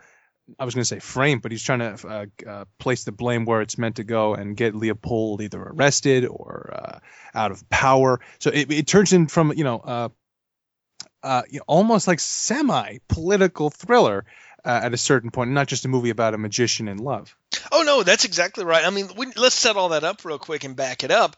[0.59, 3.45] I was going to say frame but he's trying to uh, uh, place the blame
[3.45, 6.99] where it's meant to go and get Leopold either arrested or uh,
[7.35, 10.09] out of power so it, it turns in from you know uh,
[11.23, 14.25] uh, almost like semi political thriller
[14.65, 17.37] uh, at a certain point, not just a movie about a magician in love.
[17.71, 18.85] Oh no, that's exactly right.
[18.85, 21.37] I mean, we, let's set all that up real quick and back it up.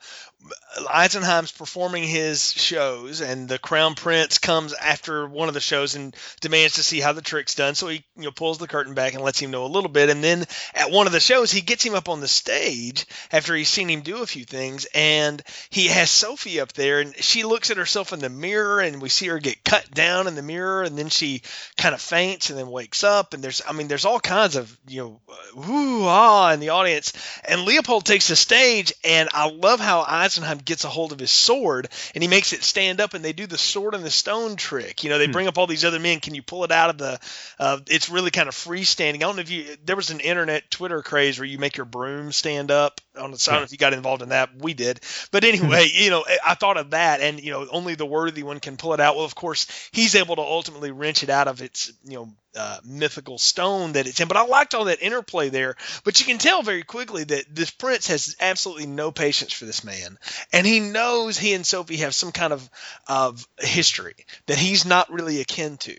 [0.90, 6.14] Eisenheim's performing his shows, and the Crown Prince comes after one of the shows and
[6.40, 7.74] demands to see how the trick's done.
[7.74, 10.10] So he, you know, pulls the curtain back and lets him know a little bit.
[10.10, 13.54] And then at one of the shows, he gets him up on the stage after
[13.54, 17.44] he's seen him do a few things, and he has Sophie up there, and she
[17.44, 20.42] looks at herself in the mirror, and we see her get cut down in the
[20.42, 21.42] mirror, and then she
[21.78, 23.32] kind of faints and then wakes up.
[23.32, 25.20] And there's, I mean, there's all kinds of, you know,
[25.54, 27.12] woo ah in the audience.
[27.44, 30.33] And Leopold takes the stage, and I love how Eisenheim
[30.64, 33.46] gets a hold of his sword and he makes it stand up, and they do
[33.46, 35.04] the sword and the stone trick.
[35.04, 35.32] You know, they hmm.
[35.32, 36.20] bring up all these other men.
[36.20, 37.20] Can you pull it out of the?
[37.58, 39.16] Uh, it's really kind of freestanding.
[39.16, 41.86] I don't know if you there was an internet Twitter craze where you make your
[41.86, 43.00] broom stand up.
[43.16, 44.50] On the, don't know if you got involved in that.
[44.58, 45.00] We did,
[45.30, 48.58] but anyway, you know, I thought of that, and you know, only the worthy one
[48.58, 49.14] can pull it out.
[49.14, 52.78] Well, of course, he's able to ultimately wrench it out of its, you know, uh,
[52.84, 54.28] mythical stone that it's in.
[54.28, 55.76] But I liked all that interplay there.
[56.04, 59.84] But you can tell very quickly that this prince has absolutely no patience for this
[59.84, 60.18] man,
[60.52, 62.68] and he knows he and Sophie have some kind of
[63.06, 64.14] of history
[64.46, 65.96] that he's not really akin to.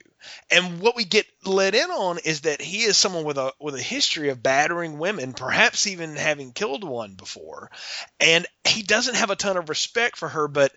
[0.49, 3.75] And what we get let in on is that he is someone with a with
[3.75, 7.71] a history of battering women, perhaps even having killed one before.
[8.19, 10.71] And he doesn't have a ton of respect for her, but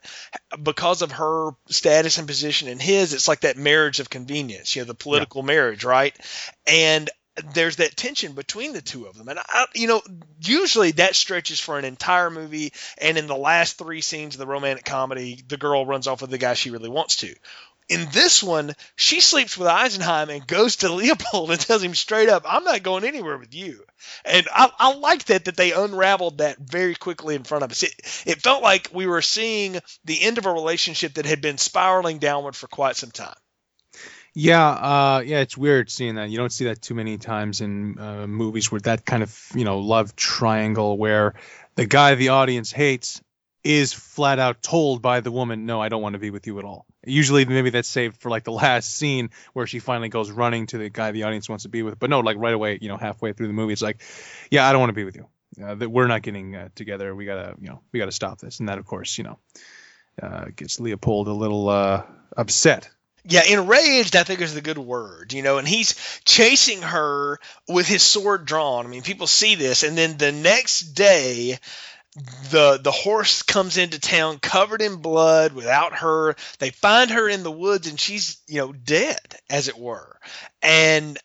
[0.63, 4.83] because of her status and position and his, it's like that marriage of convenience, you
[4.83, 5.47] know, the political yeah.
[5.47, 6.17] marriage, right?
[6.67, 7.11] And
[7.55, 9.29] there's that tension between the two of them.
[9.29, 10.03] And I, you know,
[10.41, 12.73] usually that stretches for an entire movie.
[12.99, 16.31] And in the last three scenes of the romantic comedy, the girl runs off with
[16.31, 17.35] the guy she really wants to.
[17.89, 22.29] In this one, she sleeps with Eisenheim and goes to Leopold and tells him straight
[22.29, 23.85] up, "I'm not going anywhere with you."
[24.25, 27.83] And I, I like that that they unraveled that very quickly in front of us.
[27.83, 27.95] It,
[28.27, 32.19] it felt like we were seeing the end of a relationship that had been spiraling
[32.19, 33.37] downward for quite some time.
[34.35, 36.29] Yeah, uh, yeah, it's weird seeing that.
[36.29, 39.65] You don't see that too many times in uh, movies where that kind of you
[39.65, 41.35] know love triangle where
[41.75, 43.23] the guy the audience hates
[43.65, 46.59] is flat out told by the woman, "No, I don't want to be with you
[46.59, 50.31] at all." Usually, maybe that's saved for like the last scene where she finally goes
[50.31, 51.99] running to the guy the audience wants to be with.
[51.99, 54.03] But no, like right away, you know, halfway through the movie, it's like,
[54.51, 55.29] "Yeah, I don't want to be with you.
[55.63, 57.15] Uh, that we're not getting uh, together.
[57.15, 59.39] We gotta, you know, we gotta stop this." And that, of course, you know,
[60.23, 62.03] uh, gets Leopold a little uh,
[62.37, 62.89] upset
[63.29, 67.87] yeah, enraged, I think is the good word, you know, and he's chasing her with
[67.87, 68.87] his sword drawn.
[68.87, 71.59] I mean, people see this, and then the next day,
[72.51, 76.37] the the horse comes into town covered in blood without her.
[76.59, 80.19] They find her in the woods and she's you know dead as it were.
[80.63, 81.19] And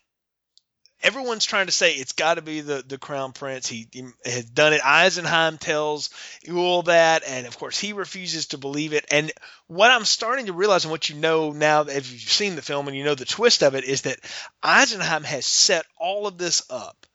[1.02, 3.66] everyone's trying to say it's got to be the the crown prince.
[3.66, 4.80] He, he, has done it.
[4.82, 6.10] Eisenheim tells
[6.52, 7.22] all that.
[7.26, 9.06] And of course he refuses to believe it.
[9.10, 9.32] And
[9.66, 12.86] what i'm starting to realize and what you know now if you've seen the film
[12.86, 14.18] and you know the twist of it is that
[14.62, 17.06] eisenheim has set all of this up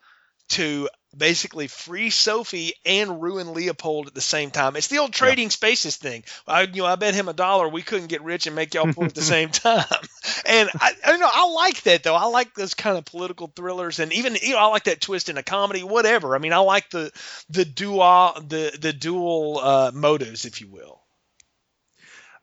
[0.49, 4.75] to basically free Sophie and ruin Leopold at the same time.
[4.75, 5.49] It's the old trading yeah.
[5.49, 6.23] spaces thing.
[6.47, 8.93] I you know I bet him a dollar we couldn't get rich and make y'all
[8.93, 9.85] poor at the same time.
[10.45, 12.15] And I, I know I like that though.
[12.15, 15.29] I like those kind of political thrillers and even you know I like that twist
[15.29, 16.35] in a comedy whatever.
[16.35, 17.11] I mean I like the
[17.49, 21.01] the dual the the dual uh, motives if you will.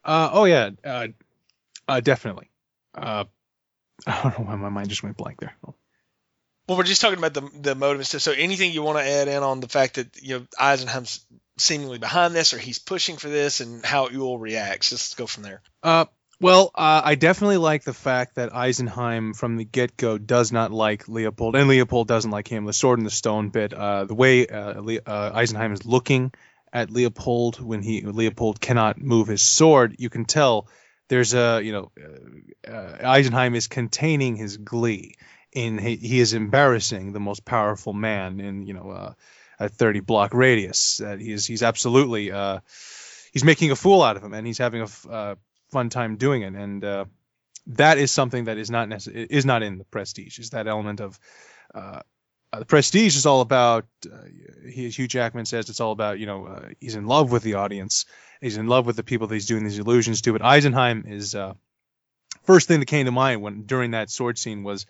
[0.04, 1.08] Uh, oh yeah, uh,
[1.88, 2.50] uh definitely.
[2.94, 3.24] Uh,
[4.06, 5.56] I don't know why my mind just went blank there.
[5.66, 5.74] Oh.
[6.68, 8.22] Well, we're just talking about the the motive and stuff.
[8.22, 11.24] So, anything you want to add in on the fact that you know Eisenheim's
[11.58, 14.92] seemingly behind this, or he's pushing for this, and how Uhl reacts?
[14.92, 15.62] Let's go from there.
[15.82, 16.06] Uh,
[16.40, 20.72] well, uh, I definitely like the fact that Eisenheim from the get go does not
[20.72, 22.64] like Leopold, and Leopold doesn't like him.
[22.64, 26.32] The sword and the stone bit, uh, the way uh, Le- uh, Eisenheim is looking
[26.72, 30.68] at Leopold when he Leopold cannot move his sword, you can tell
[31.08, 31.92] there's a you know
[32.66, 35.14] uh, Eisenheim is containing his glee
[35.52, 39.12] in he, he is embarrassing the most powerful man in you know uh,
[39.58, 40.98] a 30 block radius.
[40.98, 42.60] That he's he's absolutely uh,
[43.32, 45.34] he's making a fool out of him, and he's having a uh,
[45.70, 46.54] fun time doing it.
[46.54, 47.04] And uh,
[47.68, 50.38] that is something that is not necess- is not in the Prestige.
[50.38, 51.18] Is that element of
[51.74, 52.00] uh,
[52.52, 53.86] uh, the Prestige is all about.
[54.68, 58.04] he, Hugh Jackman says it's all about you know he's in love with the audience.
[58.40, 60.32] He's in love with the people that he's doing these illusions to.
[60.32, 61.34] But Eisenheim is
[62.44, 64.86] first thing that came to mind when during that sword scene was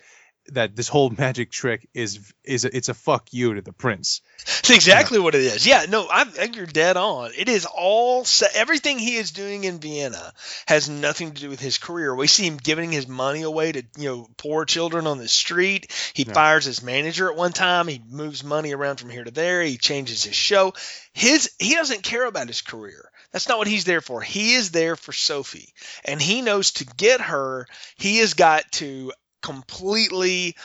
[0.53, 4.21] that this whole magic trick is is a, it's a fuck you to the prince.
[4.43, 5.25] It's exactly yeah.
[5.25, 5.67] what it is.
[5.67, 7.33] Yeah, no, I think you're dead on.
[7.37, 10.33] It is all everything he is doing in Vienna
[10.67, 12.15] has nothing to do with his career.
[12.15, 15.93] We see him giving his money away to you know poor children on the street.
[16.15, 16.33] He yeah.
[16.33, 17.89] fires his manager at one time.
[17.89, 19.63] He moves money around from here to there.
[19.63, 20.75] He changes his show.
[21.13, 23.11] His he doesn't care about his career.
[23.33, 24.23] That's not what he's there for.
[24.23, 27.67] He is there for Sophie, and he knows to get her,
[27.99, 29.13] he has got to
[29.47, 30.57] completely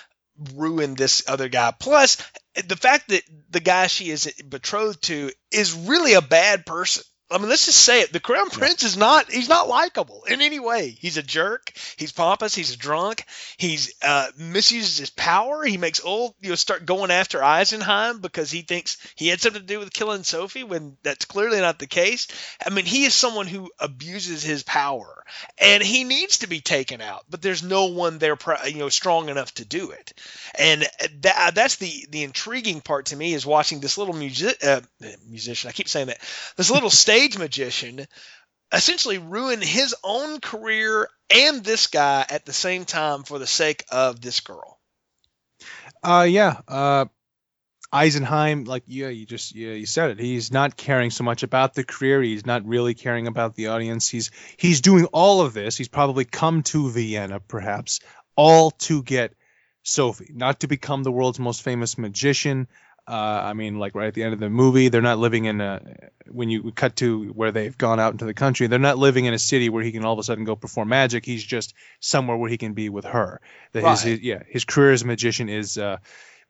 [0.56, 1.72] ruin this other guy.
[1.80, 2.17] Plus,
[2.65, 7.04] the fact that the guy she is betrothed to is really a bad person.
[7.32, 8.12] I mean, let's just say it.
[8.12, 10.89] The Crown Prince is not, he's not likable in any way.
[10.89, 11.72] He's a jerk.
[11.96, 12.54] He's pompous.
[12.54, 13.24] He's a drunk.
[13.58, 15.63] He's uh, misuses his power.
[15.63, 19.62] He makes old, you know, start going after Eisenheim because he thinks he had something
[19.62, 22.28] to do with killing Sophie when that's clearly not the case.
[22.65, 25.24] I mean, he is someone who abuses his power
[25.58, 29.30] and he needs to be taken out, but there's no one there, you know, strong
[29.30, 30.13] enough to do it.
[30.60, 30.86] And
[31.22, 34.82] that, that's the, the intriguing part to me is watching this little music, uh,
[35.30, 35.70] musician.
[35.70, 36.20] I keep saying that
[36.58, 38.07] this little stage stage magician
[38.71, 43.86] essentially ruin his own career and this guy at the same time for the sake
[43.91, 44.79] of this girl.
[46.03, 46.62] Uh yeah.
[46.67, 47.05] Uh
[47.93, 50.19] Eisenheim, like yeah, you just yeah, you said it.
[50.19, 52.21] He's not caring so much about the career.
[52.23, 54.07] He's not really caring about the audience.
[54.07, 55.77] He's he's doing all of this.
[55.77, 57.99] He's probably come to Vienna, perhaps,
[58.36, 59.34] all to get
[59.84, 62.67] Sophie, not to become the world's most famous magician,
[63.12, 65.60] uh, I mean, like right at the end of the movie, they're not living in
[65.60, 65.82] a.
[66.28, 69.34] When you cut to where they've gone out into the country, they're not living in
[69.34, 71.26] a city where he can all of a sudden go perform magic.
[71.26, 73.41] He's just somewhere where he can be with her.
[73.74, 73.91] That right.
[73.91, 75.78] his, his, yeah, his career as a magician is.
[75.78, 75.97] Uh,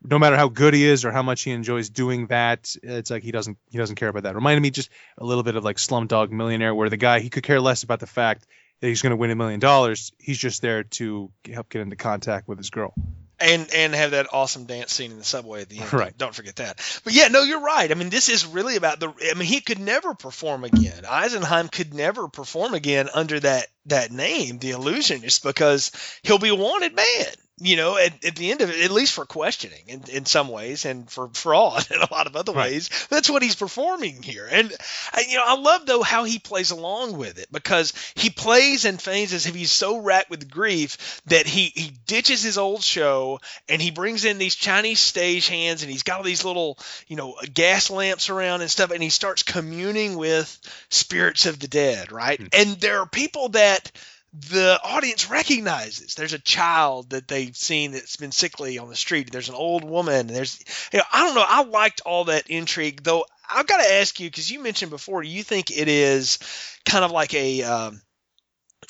[0.03, 3.21] no matter how good he is or how much he enjoys doing that, it's like
[3.21, 4.35] he doesn't he doesn't care about that.
[4.35, 7.43] Reminded me just a little bit of like Slumdog Millionaire, where the guy he could
[7.43, 8.45] care less about the fact
[8.79, 10.11] that he's going to win a million dollars.
[10.19, 12.93] He's just there to help get into contact with his girl
[13.41, 15.93] and and have that awesome dance scene in the subway at the end.
[15.93, 16.17] Right.
[16.17, 17.01] Don't forget that.
[17.03, 17.91] But yeah, no, you're right.
[17.91, 19.09] I mean, this is really about the.
[19.09, 21.03] I mean, he could never perform again.
[21.03, 25.91] Eisenheim could never perform again under that that name, the illusionist, because
[26.23, 27.25] he'll be a wanted man
[27.63, 30.47] you know, at, at, the end of it, at least for questioning in, in some
[30.47, 32.71] ways and for fraud in a lot of other right.
[32.71, 32.89] ways.
[33.09, 34.47] That's what he's performing here.
[34.51, 34.73] And,
[35.13, 38.85] I, you know, I love, though, how he plays along with it because he plays
[38.85, 42.81] and feigns as if he's so racked with grief that he, he ditches his old
[42.83, 46.79] show and he brings in these Chinese stage hands and he's got all these little,
[47.07, 51.67] you know, gas lamps around and stuff and he starts communing with spirits of the
[51.67, 52.39] dead, right?
[52.39, 52.59] Mm-hmm.
[52.59, 53.91] And there are people that
[54.33, 56.15] the audience recognizes.
[56.15, 59.31] There's a child that they've seen that's been sickly on the street.
[59.31, 60.27] There's an old woman.
[60.27, 60.59] There's,
[60.93, 61.45] you know, I don't know.
[61.45, 63.25] I liked all that intrigue, though.
[63.49, 66.39] I've got to ask you because you mentioned before, you think it is
[66.85, 68.01] kind of like a um,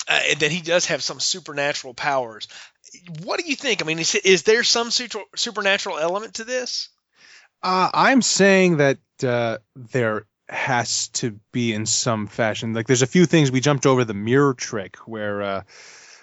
[0.08, 2.46] uh, that he does have some supernatural powers.
[3.22, 3.82] What do you think?
[3.82, 6.88] I mean, is, is there some super, supernatural element to this?
[7.62, 12.74] Uh, I'm saying that uh, there has to be in some fashion.
[12.74, 15.62] Like there's a few things we jumped over the mirror trick where uh,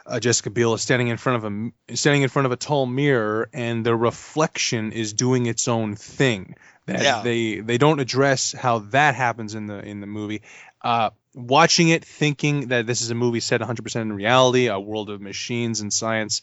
[0.06, 2.86] uh, Jessica Biel is standing in front of a standing in front of a tall
[2.86, 6.56] mirror and the reflection is doing its own thing.
[6.86, 7.22] That yeah.
[7.22, 10.42] they they don't address how that happens in the in the movie.
[10.82, 15.10] Uh, watching it, thinking that this is a movie set 100% in reality, a world
[15.10, 16.42] of machines and science.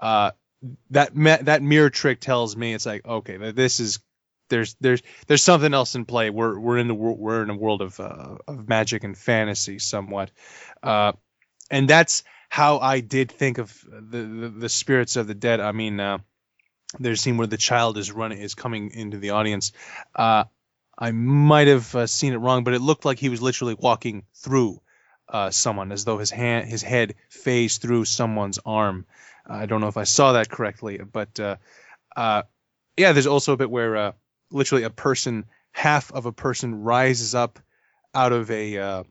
[0.00, 0.30] Uh,
[0.90, 3.98] that that mirror trick tells me it's like okay, this is
[4.52, 6.30] there's there's there's something else in play.
[6.30, 10.30] We're we're in the we're in a world of uh, of magic and fantasy somewhat,
[10.82, 11.12] uh,
[11.70, 15.60] and that's how I did think of the the, the spirits of the dead.
[15.60, 16.18] I mean, uh,
[17.00, 19.72] there's a scene where the child is running is coming into the audience.
[20.14, 20.44] Uh,
[20.98, 24.24] I might have uh, seen it wrong, but it looked like he was literally walking
[24.34, 24.82] through
[25.30, 29.06] uh, someone, as though his hand his head phased through someone's arm.
[29.46, 31.40] I don't know if I saw that correctly, but
[32.98, 34.12] yeah, there's also a bit where
[34.52, 37.58] literally a person, half of a person rises up
[38.14, 39.02] out of a uh,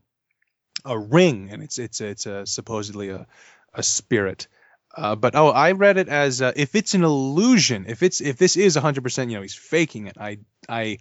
[0.86, 3.28] a ring, and it's it's it's a, supposedly a
[3.74, 4.48] a spirit.
[4.96, 8.38] Uh, but oh, I read it as uh, if it's an illusion, if it's if
[8.38, 10.18] this is 100%, you know, he's faking it.
[10.20, 10.98] I I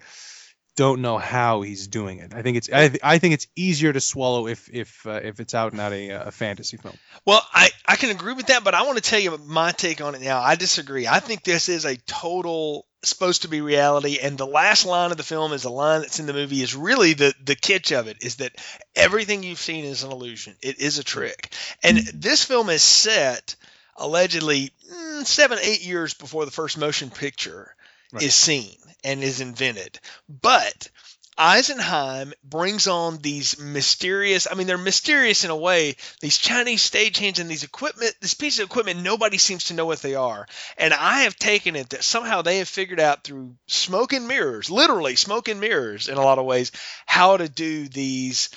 [0.76, 2.32] don't know how he's doing it.
[2.32, 5.40] I think it's I, th- I think it's easier to swallow if if uh, if
[5.40, 6.96] it's out not a, a fantasy film.
[7.26, 10.00] Well, I I can agree with that, but I want to tell you my take
[10.00, 10.40] on it now.
[10.40, 11.08] I disagree.
[11.08, 15.16] I think this is a total supposed to be reality and the last line of
[15.16, 18.08] the film is a line that's in the movie is really the the kitsch of
[18.08, 18.54] it is that
[18.94, 20.54] everything you've seen is an illusion.
[20.60, 21.54] It is a trick.
[21.82, 23.56] And this film is set
[23.96, 27.74] allegedly mm, seven eight years before the first motion picture
[28.12, 28.22] right.
[28.22, 29.98] is seen and is invented.
[30.28, 30.90] But
[31.38, 37.38] Eisenheim brings on these mysterious, I mean, they're mysterious in a way, these Chinese stagehands
[37.38, 40.46] and these equipment, this piece of equipment, nobody seems to know what they are.
[40.76, 44.70] And I have taken it that somehow they have figured out through smoke and mirrors,
[44.70, 46.72] literally smoke and mirrors in a lot of ways,
[47.06, 48.50] how to do these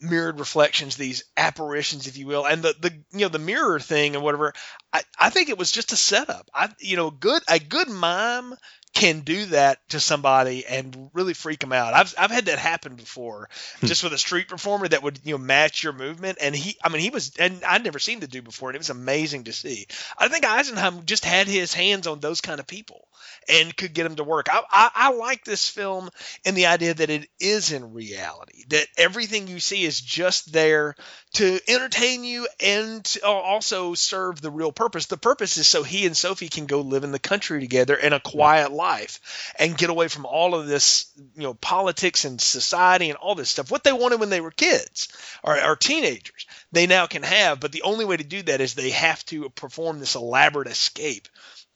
[0.00, 4.14] mirrored reflections, these apparitions, if you will, and the the you know the mirror thing
[4.14, 4.52] and whatever.
[4.92, 6.48] I, I think it was just a setup.
[6.54, 8.54] I you know good a good mime
[8.94, 11.94] can do that to somebody and really freak them out.
[11.94, 13.48] I've I've had that happen before,
[13.80, 13.86] Hmm.
[13.86, 16.38] just with a street performer that would you know match your movement.
[16.40, 18.78] And he, I mean, he was, and I'd never seen the dude before, and it
[18.78, 19.86] was amazing to see.
[20.16, 23.08] I think Eisenheim just had his hands on those kind of people
[23.48, 24.48] and could get them to work.
[24.50, 26.10] I, I, I like this film
[26.44, 30.94] and the idea that it is in reality, that everything you see is just there
[31.34, 35.06] to entertain you and to uh, also serve the real purpose.
[35.06, 38.12] The purpose is so he and Sophie can go live in the country together in
[38.12, 43.10] a quiet life and get away from all of this, you know, politics and society
[43.10, 43.70] and all this stuff.
[43.70, 45.08] What they wanted when they were kids
[45.42, 47.60] or, or teenagers, they now can have.
[47.60, 51.28] But the only way to do that is they have to perform this elaborate escape,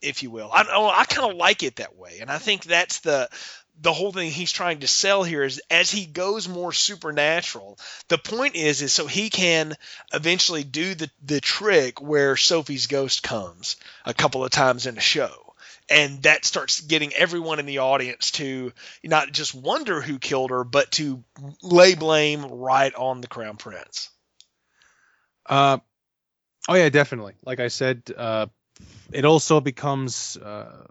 [0.02, 0.50] if you will.
[0.52, 3.28] I, I kind of like it that way, and I think that's the
[3.80, 7.78] the whole thing he's trying to sell here is as he goes more supernatural
[8.08, 9.74] the point is is so he can
[10.12, 15.00] eventually do the the trick where sophie's ghost comes a couple of times in a
[15.00, 15.54] show
[15.88, 18.72] and that starts getting everyone in the audience to
[19.04, 21.22] not just wonder who killed her but to
[21.62, 24.10] lay blame right on the crown prince
[25.46, 25.78] Uh,
[26.68, 27.34] oh yeah, definitely.
[27.44, 28.46] Like I said, uh,
[29.12, 30.86] it also becomes uh,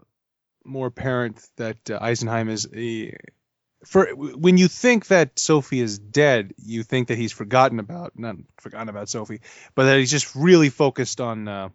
[0.64, 3.16] more apparent that uh, Eisenheim is a.
[3.84, 8.36] For when you think that Sophie is dead, you think that he's forgotten about not
[8.58, 9.40] forgotten about Sophie,
[9.74, 11.68] but that he's just really focused on uh,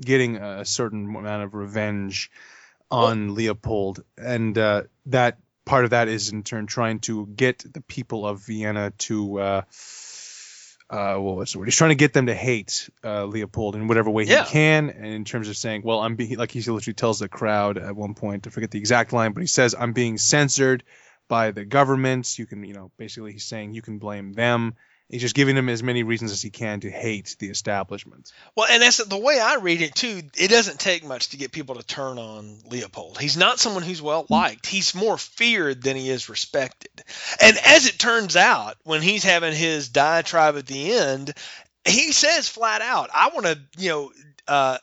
[0.00, 2.30] getting a certain amount of revenge
[2.92, 7.80] on Leopold, and uh, that part of that is in turn trying to get the
[7.80, 9.40] people of Vienna to.
[10.92, 11.64] Uh, uh, what was the word?
[11.64, 14.44] He's trying to get them to hate uh, Leopold in whatever way Yeah.
[14.44, 17.28] he can, and in terms of saying, "Well, I'm being," like he literally tells the
[17.28, 20.84] crowd at one point, I forget the exact line, but he says, "I'm being censored
[21.28, 22.38] by the governments.
[22.38, 24.74] You can, you know, basically he's saying you can blame them."
[25.12, 28.32] He's just giving them as many reasons as he can to hate the establishment.
[28.56, 30.22] Well, and that's the way I read it too.
[30.34, 33.20] It doesn't take much to get people to turn on Leopold.
[33.20, 34.66] He's not someone who's well liked.
[34.66, 37.04] He's more feared than he is respected.
[37.42, 41.34] And as it turns out, when he's having his diatribe at the end,
[41.86, 44.12] he says flat out, "I want to, you know."
[44.48, 44.78] Uh,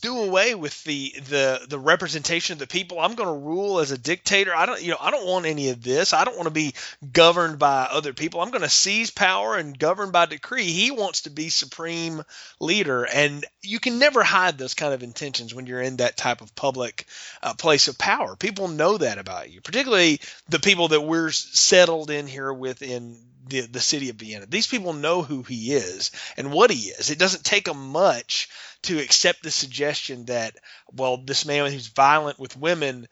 [0.00, 2.98] do away with the the the representation of the people.
[2.98, 4.54] I'm going to rule as a dictator.
[4.54, 6.12] I don't you know I don't want any of this.
[6.12, 6.74] I don't want to be
[7.12, 8.40] governed by other people.
[8.40, 10.64] I'm going to seize power and govern by decree.
[10.64, 12.22] He wants to be supreme
[12.58, 16.40] leader, and you can never hide those kind of intentions when you're in that type
[16.40, 17.06] of public
[17.42, 18.34] uh, place of power.
[18.34, 23.16] People know that about you, particularly the people that we're settled in here with in
[23.48, 24.46] the, the city of Vienna.
[24.46, 27.10] These people know who he is and what he is.
[27.10, 28.48] It doesn't take them much
[28.82, 30.56] to accept the suggestion that,
[30.92, 33.08] well, this man who's violent with women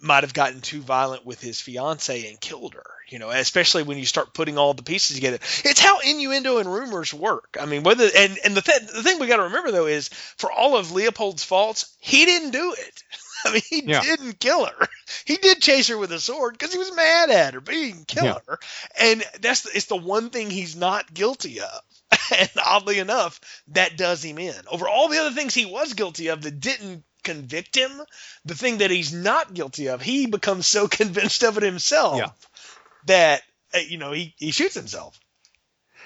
[0.00, 2.90] might have gotten too violent with his fiance and killed her.
[3.08, 5.38] You know, especially when you start putting all the pieces together.
[5.64, 7.56] It's how innuendo and rumors work.
[7.60, 10.08] I mean, whether and and the th- the thing we got to remember though is
[10.08, 13.02] for all of Leopold's faults, he didn't do it.
[13.46, 14.00] I mean, he Yeah.
[14.00, 14.88] didn't kill her.
[15.24, 17.90] He did chase her with a sword because he was mad at her, but he
[17.92, 18.38] didn't kill Yeah.
[18.46, 18.58] her.
[19.00, 21.80] And that's the, it's the one thing he's not guilty of.
[22.36, 24.54] And oddly enough, that does him in.
[24.70, 27.90] Over all the other things he was guilty of that didn't convict him,
[28.44, 32.30] the thing that he's not guilty of, he becomes so convinced of it himself Yeah.
[33.06, 33.42] that
[33.74, 35.18] uh, you know he, he shoots himself.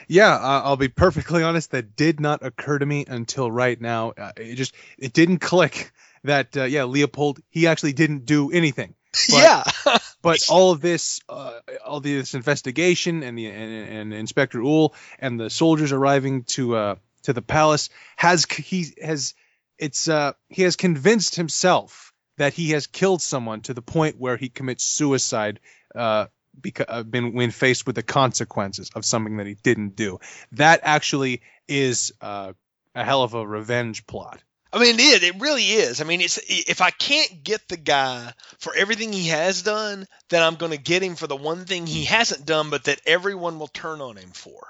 [0.09, 1.71] Yeah, uh, I'll be perfectly honest.
[1.73, 4.11] That did not occur to me until right now.
[4.17, 5.93] Uh, it just it didn't click
[6.25, 8.95] that uh, yeah, Leopold he actually didn't do anything.
[9.31, 14.59] But- yeah, But all of this, uh, all this investigation and the and, and Inspector
[14.59, 19.35] Uhl and the soldiers arriving to uh, to the palace has he has
[19.79, 24.37] it's uh, he has convinced himself that he has killed someone to the point where
[24.37, 25.61] he commits suicide.
[25.95, 26.27] Uh,
[26.61, 30.19] because uh, been when faced with the consequences of something that he didn't do.
[30.53, 32.53] That actually is uh,
[32.95, 34.43] a hell of a revenge plot.
[34.73, 36.01] I mean, it it really is.
[36.01, 40.43] I mean, it's if I can't get the guy for everything he has done, then
[40.43, 43.59] I'm going to get him for the one thing he hasn't done, but that everyone
[43.59, 44.61] will turn on him for.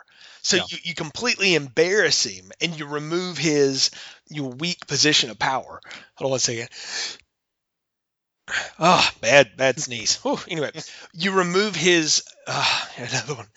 [0.43, 0.63] So Yeah.
[0.71, 3.91] you, you completely embarrass him and you remove his
[4.31, 5.81] your weak position of power.
[6.15, 6.69] Hold on one second.
[8.79, 10.17] Ah, bad, bad sneeze.
[10.23, 10.39] Whew.
[10.49, 10.71] Anyway,
[11.13, 12.23] you remove his.
[12.47, 13.49] Uh, another one.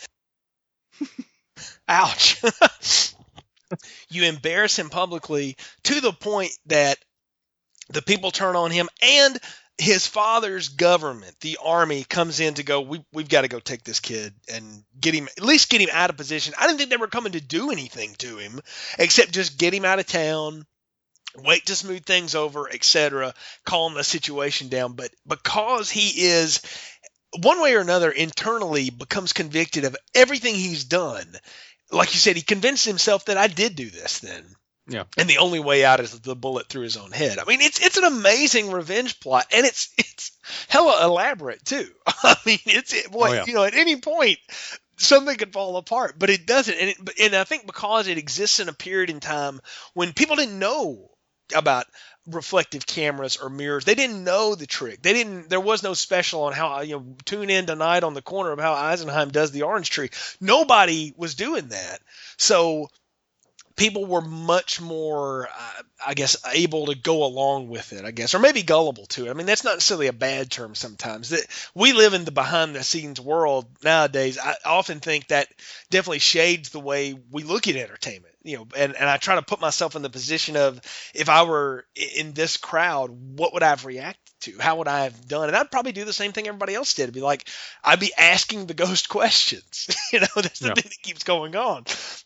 [1.87, 2.41] Ouch.
[4.09, 6.97] you embarrass him publicly to the point that
[7.89, 9.39] the people turn on him and
[9.77, 12.81] his father's government, the army, comes in to go.
[12.81, 15.89] We we've got to go take this kid and get him at least get him
[15.91, 16.53] out of position.
[16.59, 18.61] I didn't think they were coming to do anything to him
[18.99, 20.65] except just get him out of town,
[21.37, 23.33] wait to smooth things over, etc.
[23.65, 24.93] Calm the situation down.
[24.93, 26.61] But because he is
[27.41, 31.27] one way or another internally becomes convicted of everything he's done.
[31.93, 34.43] Like you said, he convinced himself that I did do this then.
[34.87, 35.03] Yeah.
[35.17, 37.39] And the only way out is the bullet through his own head.
[37.39, 40.31] I mean, it's it's an amazing revenge plot, and it's it's
[40.67, 41.87] hella elaborate too.
[42.07, 43.45] I mean, it's it, boy, Oh, yeah.
[43.47, 44.39] you know, at any point
[44.97, 46.75] something could fall apart, but it doesn't.
[46.75, 49.61] And it, and I think because it exists in a period in time
[49.93, 51.09] when people didn't know
[51.55, 51.85] about
[52.27, 55.01] reflective cameras or mirrors, they didn't know the trick.
[55.01, 55.49] They didn't.
[55.49, 58.59] There was no special on how you know tune in tonight on the corner of
[58.59, 60.09] how Eisenheim does the orange tree.
[60.39, 61.99] Nobody was doing that,
[62.37, 62.89] so
[63.75, 68.05] people were much more, uh, I guess, able to go along with it.
[68.05, 69.29] I guess, or maybe gullible to it.
[69.29, 70.75] I mean, that's not necessarily a bad term.
[70.75, 74.37] Sometimes that we live in the behind the scenes world nowadays.
[74.37, 75.47] I often think that
[75.89, 78.35] definitely shades the way we look at entertainment.
[78.43, 80.81] You know, and, and I try to put myself in the position of
[81.13, 84.57] if I were in this crowd, what would I have reacted to?
[84.59, 85.49] How would I have done?
[85.49, 87.03] And I'd probably do the same thing everybody else did.
[87.03, 87.47] It'd be like,
[87.83, 89.89] I'd be asking the ghost questions.
[90.13, 90.73] you know, that's the Yeah.
[90.73, 91.85] thing that keeps going on.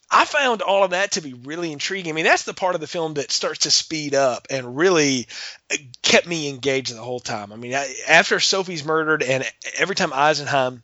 [0.09, 2.13] I found all of that to be really intriguing.
[2.13, 5.27] I mean, that's the part of the film that starts to speed up and really
[5.71, 7.51] uh, kept me engaged the whole time.
[7.51, 9.43] I mean, I, after Sophie's murdered, and
[9.77, 10.81] every time Eisenheim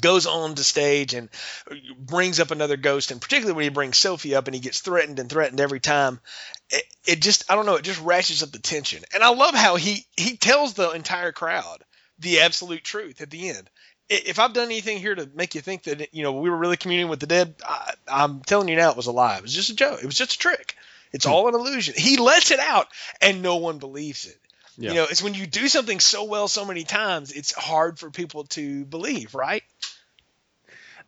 [0.00, 1.28] goes on to stage and
[1.98, 5.18] brings up another ghost, and particularly when he brings Sophie up and he gets threatened
[5.18, 6.20] and threatened every time,
[6.70, 9.04] it, it just I don't know, it just ratchets up the tension.
[9.12, 11.84] And I love how he he tells the entire crowd
[12.18, 13.70] the absolute truth at the end.
[14.08, 16.76] If I've done anything here to make you think that you know we were really
[16.76, 19.36] communing with the dead, I, I'm telling you now it was a lie.
[19.36, 20.00] It was just a joke.
[20.02, 20.76] It was just a trick.
[21.12, 21.32] It's hmm.
[21.32, 21.94] all an illusion.
[21.96, 22.88] He lets it out,
[23.20, 24.38] and no one believes it.
[24.76, 24.90] Yeah.
[24.90, 28.10] You know, it's when you do something so well so many times, it's hard for
[28.10, 29.62] people to believe, right?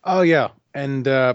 [0.05, 1.35] Oh yeah, and uh,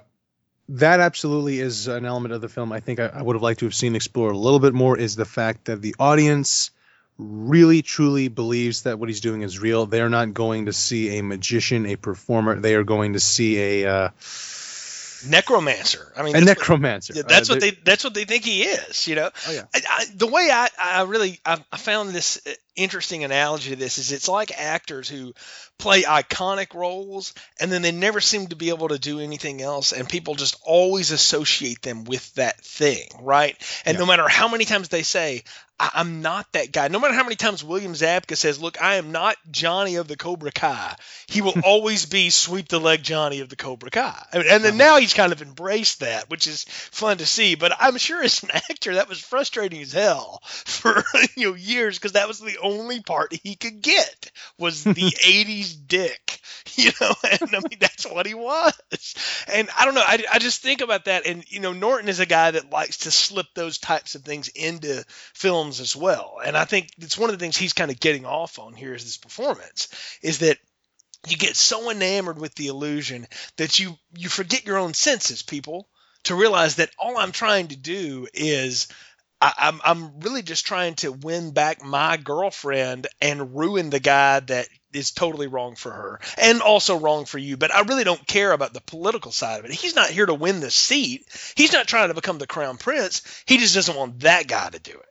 [0.70, 2.72] that absolutely is an element of the film.
[2.72, 4.98] I think I, I would have liked to have seen explored a little bit more.
[4.98, 6.72] Is the fact that the audience
[7.18, 9.86] really truly believes that what he's doing is real.
[9.86, 12.60] They're not going to see a magician, a performer.
[12.60, 14.10] They are going to see a uh,
[15.28, 16.12] Necromancer.
[16.16, 17.14] I mean, a what- necromancer.
[17.16, 19.64] Yeah, that's Uh, what they that's what they think he is you know Oh, yeah.
[19.74, 23.76] I, I, the way I, I really I, I found this uh, interesting analogy to
[23.76, 25.34] this is it's like actors who
[25.78, 29.92] play iconic roles and then they never seem to be able to do anything else
[29.92, 33.58] and people just always associate them with that thing right?
[33.86, 35.44] And no matter how many times they say
[35.80, 38.96] I, I'm not that guy no matter how many times William Zabka says look I
[38.96, 40.96] am not Johnny of the Cobra Kai
[41.28, 44.26] he will always be sweep the leg Johnny of the Cobra Kai.
[44.32, 44.92] And, and then uh-huh.
[44.92, 48.44] now he's kind of embraced that which is fun to see but I'm sure as
[48.44, 51.04] an actor that was frustrating as hell for
[51.36, 55.76] you know years because that was the only part he could get was the 80s
[55.88, 56.40] dick
[56.76, 58.74] you know and I mean that's what he was.
[59.48, 62.20] And I don't know I, I just think about that and you know Norton is
[62.20, 65.04] a guy that likes to slip those types of things into
[65.34, 66.40] films as well.
[66.44, 68.94] And I think it's one of the things he's kind of getting off on here
[68.94, 69.90] is this performance
[70.22, 70.58] is that
[71.28, 75.88] you get so enamored with the illusion that you you forget your own senses people
[76.24, 78.88] to realize that all I'm trying to do is
[79.42, 84.40] I, I'm I'm really just trying to win back my girlfriend and ruin the guy
[84.40, 87.58] that is totally wrong for her and also wrong for you.
[87.58, 89.72] But I really don't care about the political side of it.
[89.72, 91.26] He's not here to win the seat.
[91.56, 93.22] He's not trying to become the crown prince.
[93.46, 95.06] He just doesn't want that guy to do it.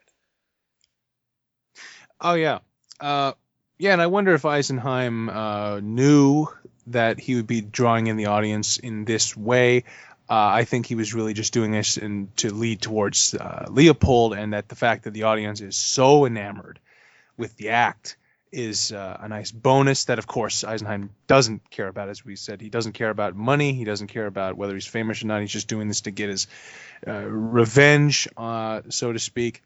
[2.21, 2.59] Oh yeah,
[2.99, 3.33] uh,
[3.79, 6.47] yeah, and I wonder if Eisenheim uh, knew
[6.87, 9.85] that he would be drawing in the audience in this way.
[10.31, 14.33] Uh, I think he was really just doing this in, to lead towards uh, Leopold,
[14.33, 16.79] and that the fact that the audience is so enamored
[17.35, 18.15] with the act
[18.49, 20.05] is uh, a nice bonus.
[20.05, 22.07] That, of course, Eisenheim doesn't care about.
[22.07, 23.73] As we said, he doesn't care about money.
[23.73, 25.41] He doesn't care about whether he's famous or not.
[25.41, 26.47] He's just doing this to get his
[27.05, 29.61] uh, revenge, uh, so to speak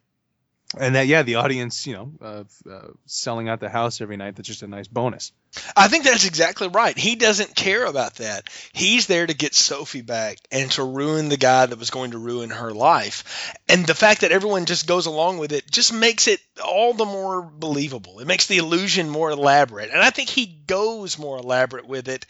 [0.80, 4.36] and that yeah the audience you know uh, uh, selling out the house every night
[4.36, 5.32] that's just a nice bonus
[5.76, 6.98] I think that's exactly right.
[6.98, 8.50] He doesn't care about that.
[8.74, 12.18] He's there to get Sophie back and to ruin the guy that was going to
[12.18, 13.54] ruin her life.
[13.70, 17.06] And the fact that everyone just goes along with it just makes it all the
[17.06, 18.20] more believable.
[18.20, 19.92] It makes the illusion more elaborate.
[19.92, 22.26] And I think he goes more elaborate with it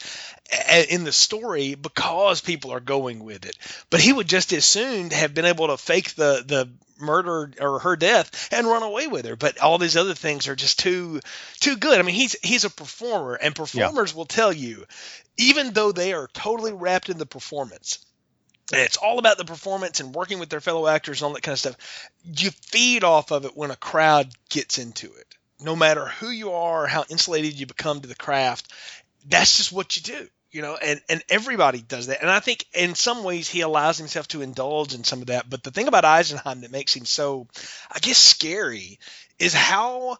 [0.89, 3.57] in the story because people are going with it.
[3.89, 6.69] But he would just as soon have been able to fake the the
[6.99, 9.35] murder or her death and run away with her.
[9.35, 11.19] But all these other things are just too
[11.59, 11.99] too good.
[11.99, 14.85] I mean, he's he's a performer, and performers will tell you,
[15.37, 17.99] even though they are totally wrapped in the performance.
[18.71, 21.43] And it's all about the performance and working with their fellow actors and all that
[21.43, 22.09] kind of stuff.
[22.23, 25.35] You feed off of it when a crowd gets into it.
[25.59, 28.71] no matter who you are, or how insulated you become to the craft,
[29.27, 32.21] that's just what you do you know and and everybody does that.
[32.21, 35.49] And i think in some ways he allows himself to indulge in some of that.
[35.49, 37.47] But the thing about eisenheim that makes him so
[37.91, 38.99] i guess scary
[39.37, 40.17] is how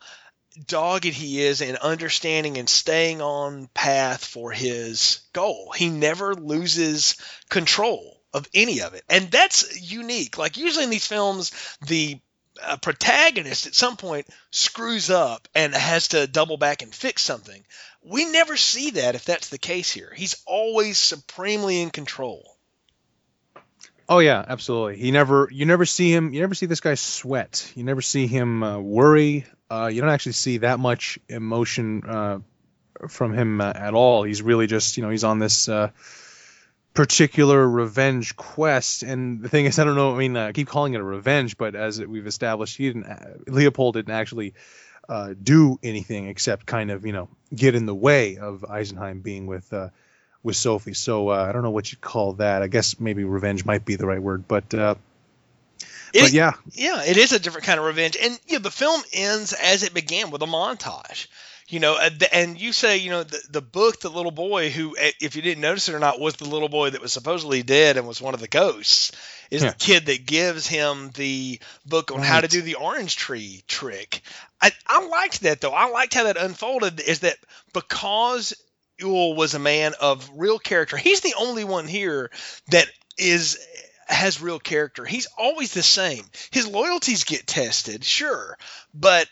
[0.67, 5.73] dogged he is in understanding and staying on path for his goal.
[5.75, 7.15] He never loses
[7.49, 9.03] control of any of it.
[9.09, 10.37] And that's unique.
[10.37, 11.51] Like usually in these films
[11.87, 12.19] the
[12.63, 17.63] a protagonist at some point screws up and has to double back and fix something.
[18.03, 20.13] We never see that if that's the case here.
[20.15, 22.55] He's always supremely in control.
[24.07, 24.97] Oh yeah, absolutely.
[24.97, 27.71] He never you never see him you never see this guy sweat.
[27.75, 29.45] You never see him uh, worry.
[29.69, 32.39] Uh, you don't actually see that much emotion uh,
[33.07, 34.23] from him uh, at all.
[34.23, 35.89] He's really just, you know, he's on this uh,
[36.95, 39.03] particular revenge quest.
[39.03, 40.15] And the thing is, I don't know.
[40.15, 43.05] I mean, uh, I keep calling it a revenge, but as we've established, he didn't.
[43.05, 44.55] Uh, Leopold didn't actually
[45.07, 49.45] uh, do anything except kind of, you know, get in the way of Eisenheim being
[49.45, 49.89] with uh,
[50.41, 50.95] with Sophie.
[50.95, 52.63] So uh, I don't know what you'd call that.
[52.63, 54.73] I guess maybe revenge might be the right word, but.
[54.73, 54.95] Uh,
[56.13, 59.01] it, but yeah, yeah, it is a different kind of revenge, and know, the film
[59.11, 61.27] ends as it began with a montage
[61.75, 61.99] you know,
[62.31, 65.41] and you say, you know, the, the book, the little boy who, eh, if you
[65.41, 68.21] didn't notice it or not, was the little boy that was supposedly dead and was
[68.21, 69.11] one of the ghosts,
[69.51, 69.71] is yeah.
[69.71, 72.25] the kid that gives him the book on right.
[72.25, 74.21] how to do the orange tree trick.
[74.61, 75.73] I, I liked that though.
[75.73, 77.01] I liked how that unfolded.
[77.01, 77.35] Is that
[77.73, 78.53] because
[79.01, 80.95] Uhl was a man of real character?
[80.95, 82.31] He's the only one here
[82.69, 83.59] that is
[84.07, 85.03] has real character.
[85.03, 86.23] He's always the same.
[86.51, 88.57] His loyalties get tested, sure,
[88.93, 89.27] but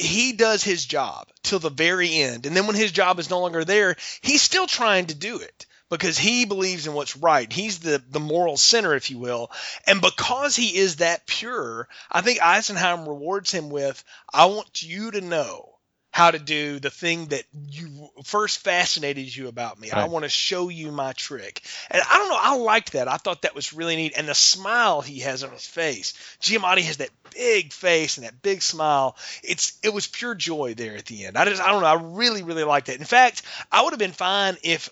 [0.00, 2.46] he does his job till the very end.
[2.46, 5.66] And then when his job is no longer there, he's still trying to do it
[5.90, 7.52] because he believes in what's right.
[7.52, 9.50] He's the, the moral center, if you will.
[9.86, 15.10] And because he is that pure, I think Eisenheim rewards him with, I want you
[15.10, 15.69] to know
[16.10, 19.90] how to do the thing that you first fascinated you about me.
[19.90, 20.02] Right.
[20.02, 21.62] I want to show you my trick.
[21.90, 23.06] And I don't know, I liked that.
[23.08, 24.14] I thought that was really neat.
[24.16, 26.14] And the smile he has on his face.
[26.40, 29.16] Giamatti has that big face and that big smile.
[29.44, 31.36] It's it was pure joy there at the end.
[31.36, 32.98] I just I don't know, I really, really liked it.
[32.98, 34.90] In fact, I would have been fine if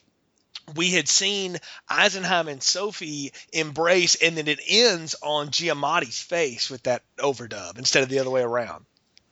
[0.77, 1.57] we had seen
[1.91, 8.03] Eisenheim and Sophie embrace, and then it ends on Giamatti's face with that overdub instead
[8.03, 8.85] of the other way around.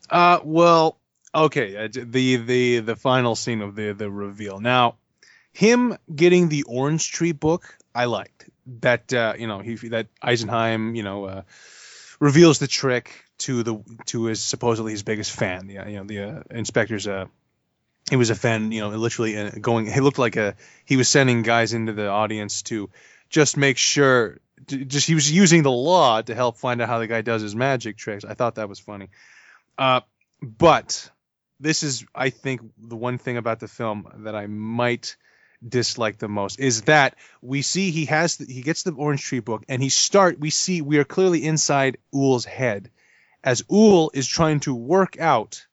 [0.08, 0.98] Uh, well,
[1.44, 4.60] okay, uh, the the the final scene of the the reveal.
[4.60, 4.96] Now,
[5.52, 8.48] him getting the orange tree book, I liked
[8.80, 9.12] that.
[9.12, 11.42] Uh, you know, he that Eisenheim, you know, uh,
[12.20, 15.68] reveals the trick to the to his supposedly his biggest fan.
[15.68, 17.26] Yeah, you know, the uh, inspector's uh
[18.08, 19.86] he was a fan, you know, literally uh, going.
[19.86, 22.90] He looked like a he was sending guys into the audience to
[23.28, 24.38] just make sure.
[24.66, 27.54] Just he was using the law to help find out how the guy does his
[27.54, 28.24] magic tricks.
[28.24, 29.10] I thought that was funny.
[29.76, 30.00] Uh,
[30.40, 31.10] but
[31.60, 35.16] this is I think the one thing about the film that I might
[35.66, 39.40] dislike the most is that we see he has the, he gets the orange tree
[39.40, 42.90] book and he start we see we are clearly inside Uhl's head
[43.42, 45.66] as Uhl is trying to work out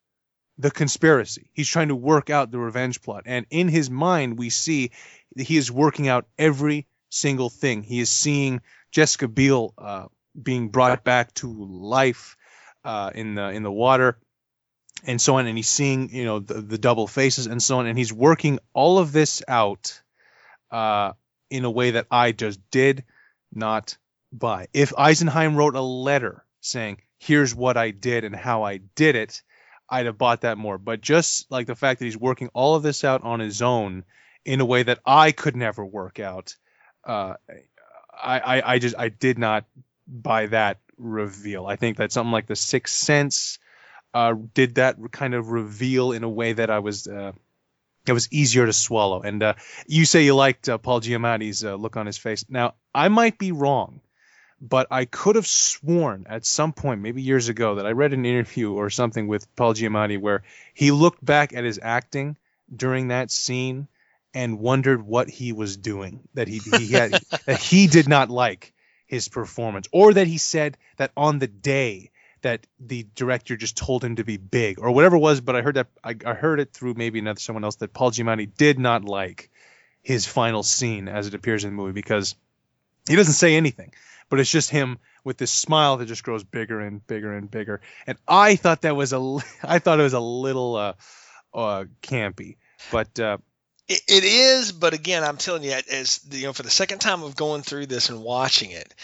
[0.57, 1.49] the conspiracy.
[1.53, 4.91] He's trying to work out the revenge plot and in his mind we see
[5.35, 7.83] he is working out every single thing.
[7.83, 8.61] He is seeing
[8.91, 10.05] Jessica Biel uh,
[10.41, 12.37] being brought back to life
[12.85, 14.17] uh, in the in the water
[15.03, 17.87] and so on and he's seeing you know the, the double faces and so on
[17.87, 20.01] and he's working all of this out
[20.71, 21.11] uh,
[21.49, 23.03] in a way that i just did
[23.53, 23.97] not
[24.31, 24.67] buy.
[24.73, 29.43] If eisenheim wrote a letter saying here's what i did and how i did it
[29.89, 30.77] i'd have bought that more.
[30.77, 34.03] But just like the fact that he's working all of this out on his own
[34.45, 36.55] in a way that i could never work out
[37.05, 37.35] uh,
[38.11, 39.65] I, I, I just i did not
[40.07, 41.65] buy that reveal.
[41.65, 43.59] I think that something like the sixth sense
[44.13, 47.31] uh, did that kind of reveal in a way that I was uh,
[48.05, 49.21] it was easier to swallow.
[49.21, 49.53] And uh,
[49.87, 52.45] you say you liked uh, Paul Giamatti's uh, look on his face.
[52.49, 54.01] Now I might be wrong,
[54.61, 58.25] but I could have sworn at some point, maybe years ago, that I read an
[58.25, 60.43] interview or something with Paul Giamatti where
[60.73, 62.37] he looked back at his acting
[62.73, 63.87] during that scene
[64.33, 67.11] and wondered what he was doing that he he had
[67.45, 68.73] that he did not like
[69.05, 72.09] his performance or that he said that on the day
[72.43, 75.41] that the director just told him to be big or whatever it was.
[75.41, 78.11] But I heard that I, I heard it through maybe another someone else that Paul
[78.11, 79.49] Giamatti did not like
[80.01, 82.35] his final scene as it appears in the movie because
[83.07, 83.93] he doesn't say anything,
[84.29, 87.81] but it's just him with this smile that just grows bigger and bigger and bigger.
[88.05, 89.17] And I thought that was a
[89.63, 90.93] I thought it was a little uh,
[91.53, 92.57] uh campy,
[92.91, 93.19] but.
[93.19, 93.37] Uh,
[93.89, 97.35] it, is, but again, I'm telling you, as you know, for the second time of
[97.35, 98.95] going through this and watching it,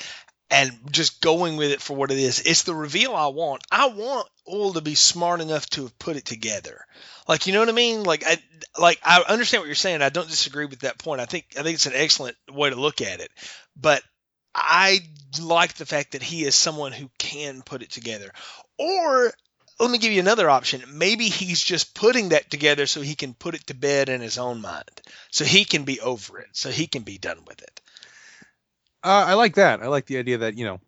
[0.51, 2.41] and just going with it for what it is.
[2.41, 3.63] It's the reveal I want.
[3.71, 6.85] I want Uhl to be smart enough to have put it together.
[7.27, 8.03] Like you know what I mean?
[8.03, 8.37] Like I
[8.79, 10.01] like I understand what you're saying.
[10.01, 11.21] I don't disagree with that point.
[11.21, 13.29] I think I think it's an excellent way to look at it.
[13.75, 14.01] But
[14.55, 14.99] I
[15.39, 18.31] like the fact that he is someone who can put it together.
[18.77, 19.31] Or
[19.79, 20.83] let me give you another option.
[20.91, 24.37] Maybe he's just putting that together so he can put it to bed in his
[24.37, 25.01] own mind.
[25.31, 26.49] So he can be over it.
[26.53, 27.79] So he can be done with it.
[29.03, 29.81] Uh, I like that.
[29.81, 30.79] I like the idea that you know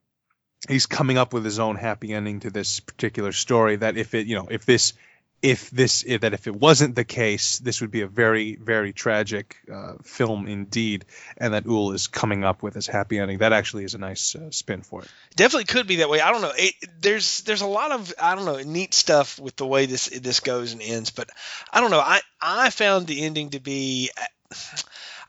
[0.67, 3.77] he's coming up with his own happy ending to this particular story.
[3.77, 4.93] That if it, you know, if this,
[5.41, 8.93] if this, if, that if it wasn't the case, this would be a very, very
[8.93, 11.05] tragic uh, film indeed.
[11.37, 13.39] And that Uhl is coming up with his happy ending.
[13.39, 15.07] That actually is a nice uh, spin for it.
[15.35, 16.21] Definitely could be that way.
[16.21, 16.53] I don't know.
[16.55, 20.07] It, there's there's a lot of I don't know neat stuff with the way this
[20.07, 21.29] this goes and ends, but
[21.73, 21.99] I don't know.
[21.99, 24.11] I I found the ending to be.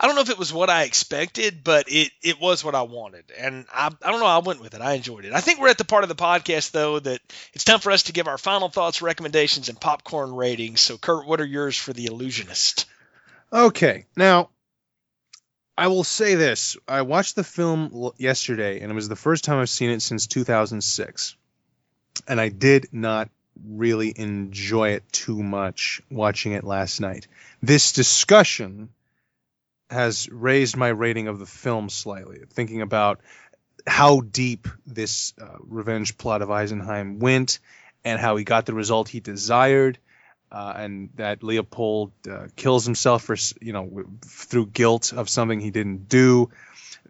[0.03, 2.82] I don't know if it was what I expected, but it, it was what I
[2.82, 3.24] wanted.
[3.38, 4.80] And I, I don't know, I went with it.
[4.80, 5.32] I enjoyed it.
[5.32, 7.20] I think we're at the part of the podcast, though, that
[7.53, 10.80] it's time for us to give our final thoughts, recommendations, and popcorn ratings.
[10.80, 12.86] So, Kurt, what are yours for The Illusionist?
[13.53, 14.07] Okay.
[14.16, 14.50] Now,
[15.78, 16.76] I will say this.
[16.88, 20.26] I watched the film yesterday, and it was the first time I've seen it since
[20.26, 21.36] 2006.
[22.26, 23.30] And I did not
[23.64, 27.28] really enjoy it too much watching it last night.
[27.62, 28.88] This discussion
[29.93, 32.40] has raised my rating of the film slightly.
[32.51, 33.20] Thinking about
[33.86, 37.59] how deep this uh, revenge plot of Eisenheim went
[38.05, 39.99] and how he got the result he desired.
[40.51, 45.70] Uh, and that Leopold uh, kills himself for you know through guilt of something he
[45.70, 46.51] didn't do.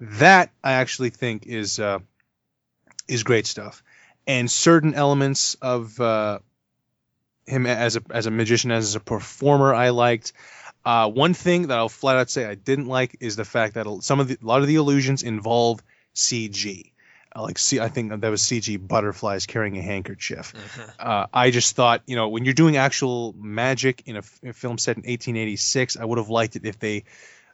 [0.00, 1.98] That I actually think is uh,
[3.08, 3.82] is great stuff,
[4.28, 6.38] and certain elements of uh,
[7.44, 10.32] him as a as a magician as a performer I liked.
[10.84, 13.86] Uh, one thing that I'll flat out say I didn't like is the fact that
[14.02, 15.82] some of the, a lot of the illusions involve
[16.14, 16.92] CG.
[17.34, 20.52] Uh, like see, I think that was CG butterflies carrying a handkerchief.
[20.52, 20.90] Mm-hmm.
[20.98, 24.78] Uh, I just thought, you know, when you're doing actual magic in a, a, film
[24.78, 27.04] set in 1886, I would have liked it if they,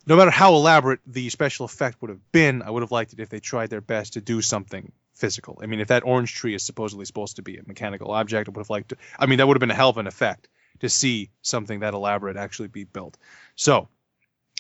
[0.06, 3.20] no matter how elaborate the special effect would have been, I would have liked it
[3.20, 5.58] if they tried their best to do something physical.
[5.62, 8.50] I mean, if that orange tree is supposedly supposed to be a mechanical object, I
[8.50, 8.96] would have liked to.
[9.18, 10.48] I mean, that would have been a hell of an effect
[10.80, 13.16] to see something that elaborate actually be built.
[13.56, 13.88] So,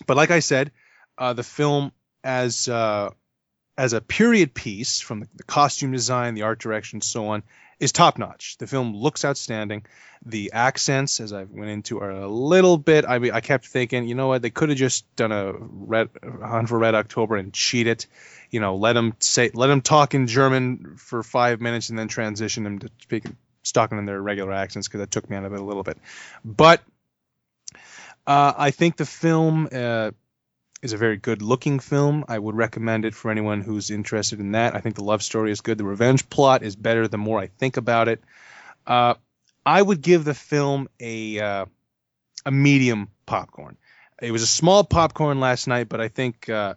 [0.06, 0.72] but like I said,
[1.16, 1.92] uh, the film
[2.22, 3.10] as uh,
[3.76, 7.42] as a period piece from the, costume design, the art direction, so on,
[7.78, 8.56] is top notch.
[8.58, 9.86] The film looks outstanding.
[10.26, 13.04] The accents, as I went into, are a little bit.
[13.08, 16.08] I mean, I kept thinking, you know what, they could have just done a red
[16.22, 18.08] Hunt for Red October and cheat it.
[18.50, 22.08] You know, let them say, let them talk in German for five minutes and then
[22.08, 23.36] transition them to speaking
[23.72, 25.98] talking in their regular accents because that took me out of it a little bit.
[26.44, 26.82] But
[28.26, 30.10] uh, I think the film uh,
[30.82, 32.24] is a very good looking film.
[32.28, 34.74] I would recommend it for anyone who's interested in that.
[34.74, 35.78] I think the love story is good.
[35.78, 38.22] The revenge plot is better the more I think about it.
[38.86, 39.14] Uh,
[39.64, 41.66] I would give the film a uh,
[42.46, 43.76] a medium popcorn.
[44.20, 46.74] It was a small popcorn last night, but I think uh,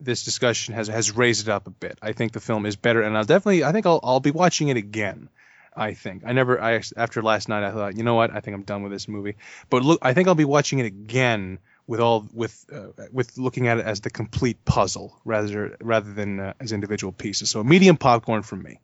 [0.00, 1.98] this discussion has has raised it up a bit.
[2.00, 4.68] I think the film is better, and I'll definitely I think I'll I'll be watching
[4.68, 5.28] it again.
[5.74, 6.60] I think I never.
[6.60, 8.34] I after last night, I thought, you know what?
[8.34, 9.36] I think I'm done with this movie.
[9.68, 13.68] But look, I think I'll be watching it again with all with uh, with looking
[13.68, 17.50] at it as the complete puzzle rather rather than uh, as individual pieces.
[17.50, 18.80] So medium popcorn from me.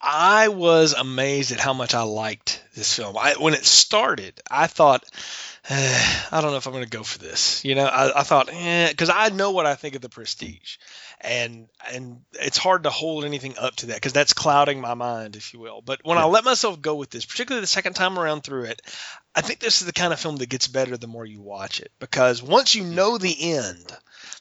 [0.00, 3.16] I was amazed at how much I liked this film.
[3.18, 5.04] I, when it started, I thought,
[5.68, 7.64] eh, I don't know if I'm going to go for this.
[7.64, 10.76] You know, I, I thought, because eh, I know what I think of the Prestige,
[11.20, 15.34] and and it's hard to hold anything up to that because that's clouding my mind,
[15.34, 15.82] if you will.
[15.82, 18.80] But when I let myself go with this, particularly the second time around through it,
[19.34, 21.80] I think this is the kind of film that gets better the more you watch
[21.80, 23.96] it because once you know the end,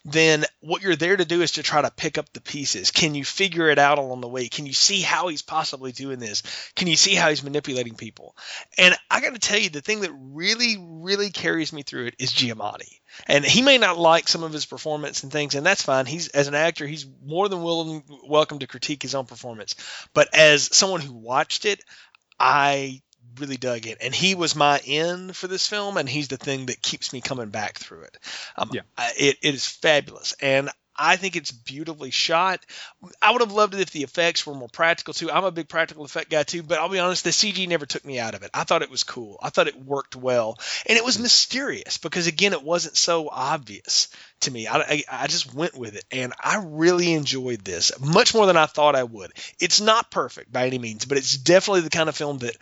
[0.10, 2.91] then what you're there to do is to try to pick up the pieces.
[2.91, 4.47] Can you figure it out along the way?
[4.47, 6.43] Can you see how he's possibly doing this?
[6.76, 8.34] Can you see how he's manipulating people?
[8.78, 12.16] And I got to tell you, the thing that really, really carries me through it
[12.20, 13.01] is Giamatti.
[13.28, 16.05] And he may not like some of his performance and things, and that's fine.
[16.05, 19.76] He's as an actor, he's more than willing, welcome to critique his own performance.
[20.14, 21.84] But as someone who watched it,
[22.39, 23.01] I
[23.40, 26.68] really dug it, and he was my in for this film, and he's the thing
[26.68, 28.18] that keeps me coming back through it.
[28.56, 28.82] Um, yeah.
[28.98, 32.66] I, it, it is fabulous, and I think it's beautifully shot.
[33.22, 35.30] I would have loved it if the effects were more practical too.
[35.30, 38.04] I'm a big practical effect guy too, but I'll be honest, the CG never took
[38.04, 38.50] me out of it.
[38.54, 39.38] I thought it was cool.
[39.42, 40.58] I thought it worked well,
[40.88, 44.10] and it was mysterious because again, it wasn't so obvious
[44.42, 44.68] to me.
[44.68, 48.58] I, I, I just went with it, and I really enjoyed this much more than
[48.58, 49.32] I thought I would.
[49.60, 52.58] It's not perfect by any means, but it's definitely the kind of film that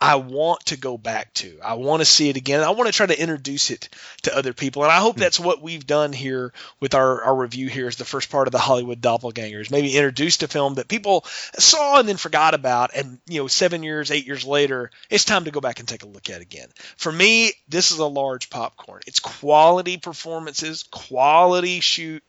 [0.00, 1.58] I want to go back to.
[1.62, 2.62] I want to see it again.
[2.62, 3.90] I want to try to introduce it
[4.22, 4.82] to other people.
[4.82, 5.20] And I hope hmm.
[5.20, 8.52] that's what we've done here with our, our review here is the first part of
[8.52, 9.70] the Hollywood Doppelgangers.
[9.70, 11.24] Maybe introduced a film that people
[11.58, 12.94] saw and then forgot about.
[12.94, 16.02] And, you know, seven years, eight years later, it's time to go back and take
[16.02, 16.68] a look at again.
[16.96, 19.02] For me, this is a large popcorn.
[19.06, 22.22] It's quality performances, quality shoot,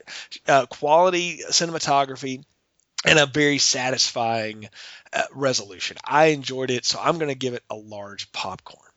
[0.46, 2.44] uh, quality cinematography
[3.04, 4.68] and a very satisfying
[5.12, 5.96] uh, resolution.
[6.04, 8.88] I enjoyed it, so I'm going to give it a large popcorn.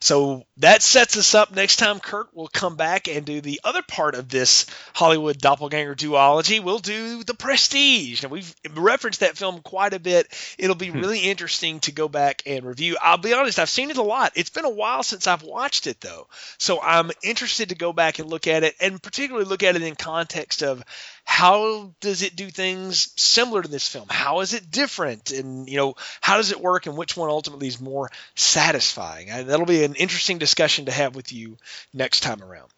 [0.00, 1.54] So that sets us up.
[1.54, 5.94] Next time, Kurt will come back and do the other part of this Hollywood doppelganger
[5.94, 6.62] duology.
[6.62, 8.22] We'll do The Prestige.
[8.22, 10.28] Now, we've referenced that film quite a bit.
[10.58, 11.00] It'll be hmm.
[11.00, 12.96] really interesting to go back and review.
[13.02, 14.32] I'll be honest, I've seen it a lot.
[14.36, 16.28] It's been a while since I've watched it, though.
[16.58, 19.82] So I'm interested to go back and look at it, and particularly look at it
[19.82, 20.82] in context of
[21.30, 24.08] how does it do things similar to this film?
[24.10, 25.30] How is it different?
[25.30, 29.30] And, you know, how does it work and which one ultimately is more satisfying?
[29.30, 31.56] I, that'll be an interesting discussion to have with you
[31.94, 32.68] next time around.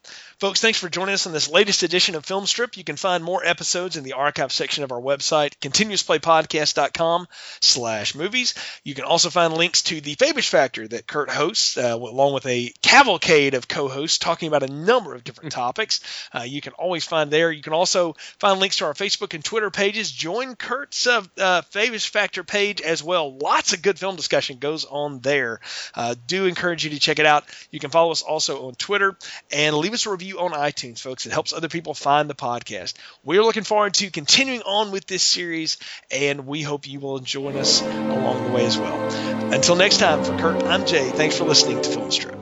[0.43, 2.77] Folks, thanks for joining us on this latest edition of Film Strip.
[2.77, 7.29] You can find more episodes in the archive section of our website, continuousplaypodcast.com
[7.61, 8.55] slash movies.
[8.83, 12.45] You can also find links to the Fabish Factor that Kurt hosts, uh, along with
[12.47, 16.01] a cavalcade of co-hosts talking about a number of different topics.
[16.35, 17.53] Uh, you can always find there.
[17.53, 20.11] You can also find links to our Facebook and Twitter pages.
[20.11, 23.33] Join Kurt's uh, uh, Fabish Factor page as well.
[23.33, 25.61] Lots of good film discussion goes on there.
[25.95, 27.45] Uh, do encourage you to check it out.
[27.71, 29.17] You can follow us also on Twitter
[29.53, 31.27] and leave us a review review on iTunes, folks.
[31.27, 32.95] It helps other people find the podcast.
[33.25, 35.79] We're looking forward to continuing on with this series,
[36.11, 39.53] and we hope you will join us along the way as well.
[39.53, 41.11] Until next time, for Kurt, I'm Jay.
[41.11, 42.39] Thanks for listening to Film Strip.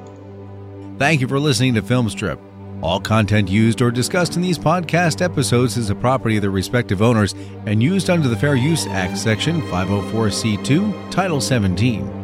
[0.98, 2.38] Thank you for listening to Film Strip.
[2.82, 7.02] All content used or discussed in these podcast episodes is the property of their respective
[7.02, 7.34] owners
[7.66, 12.19] and used under the Fair Use Act, Section 504C2, Title 17.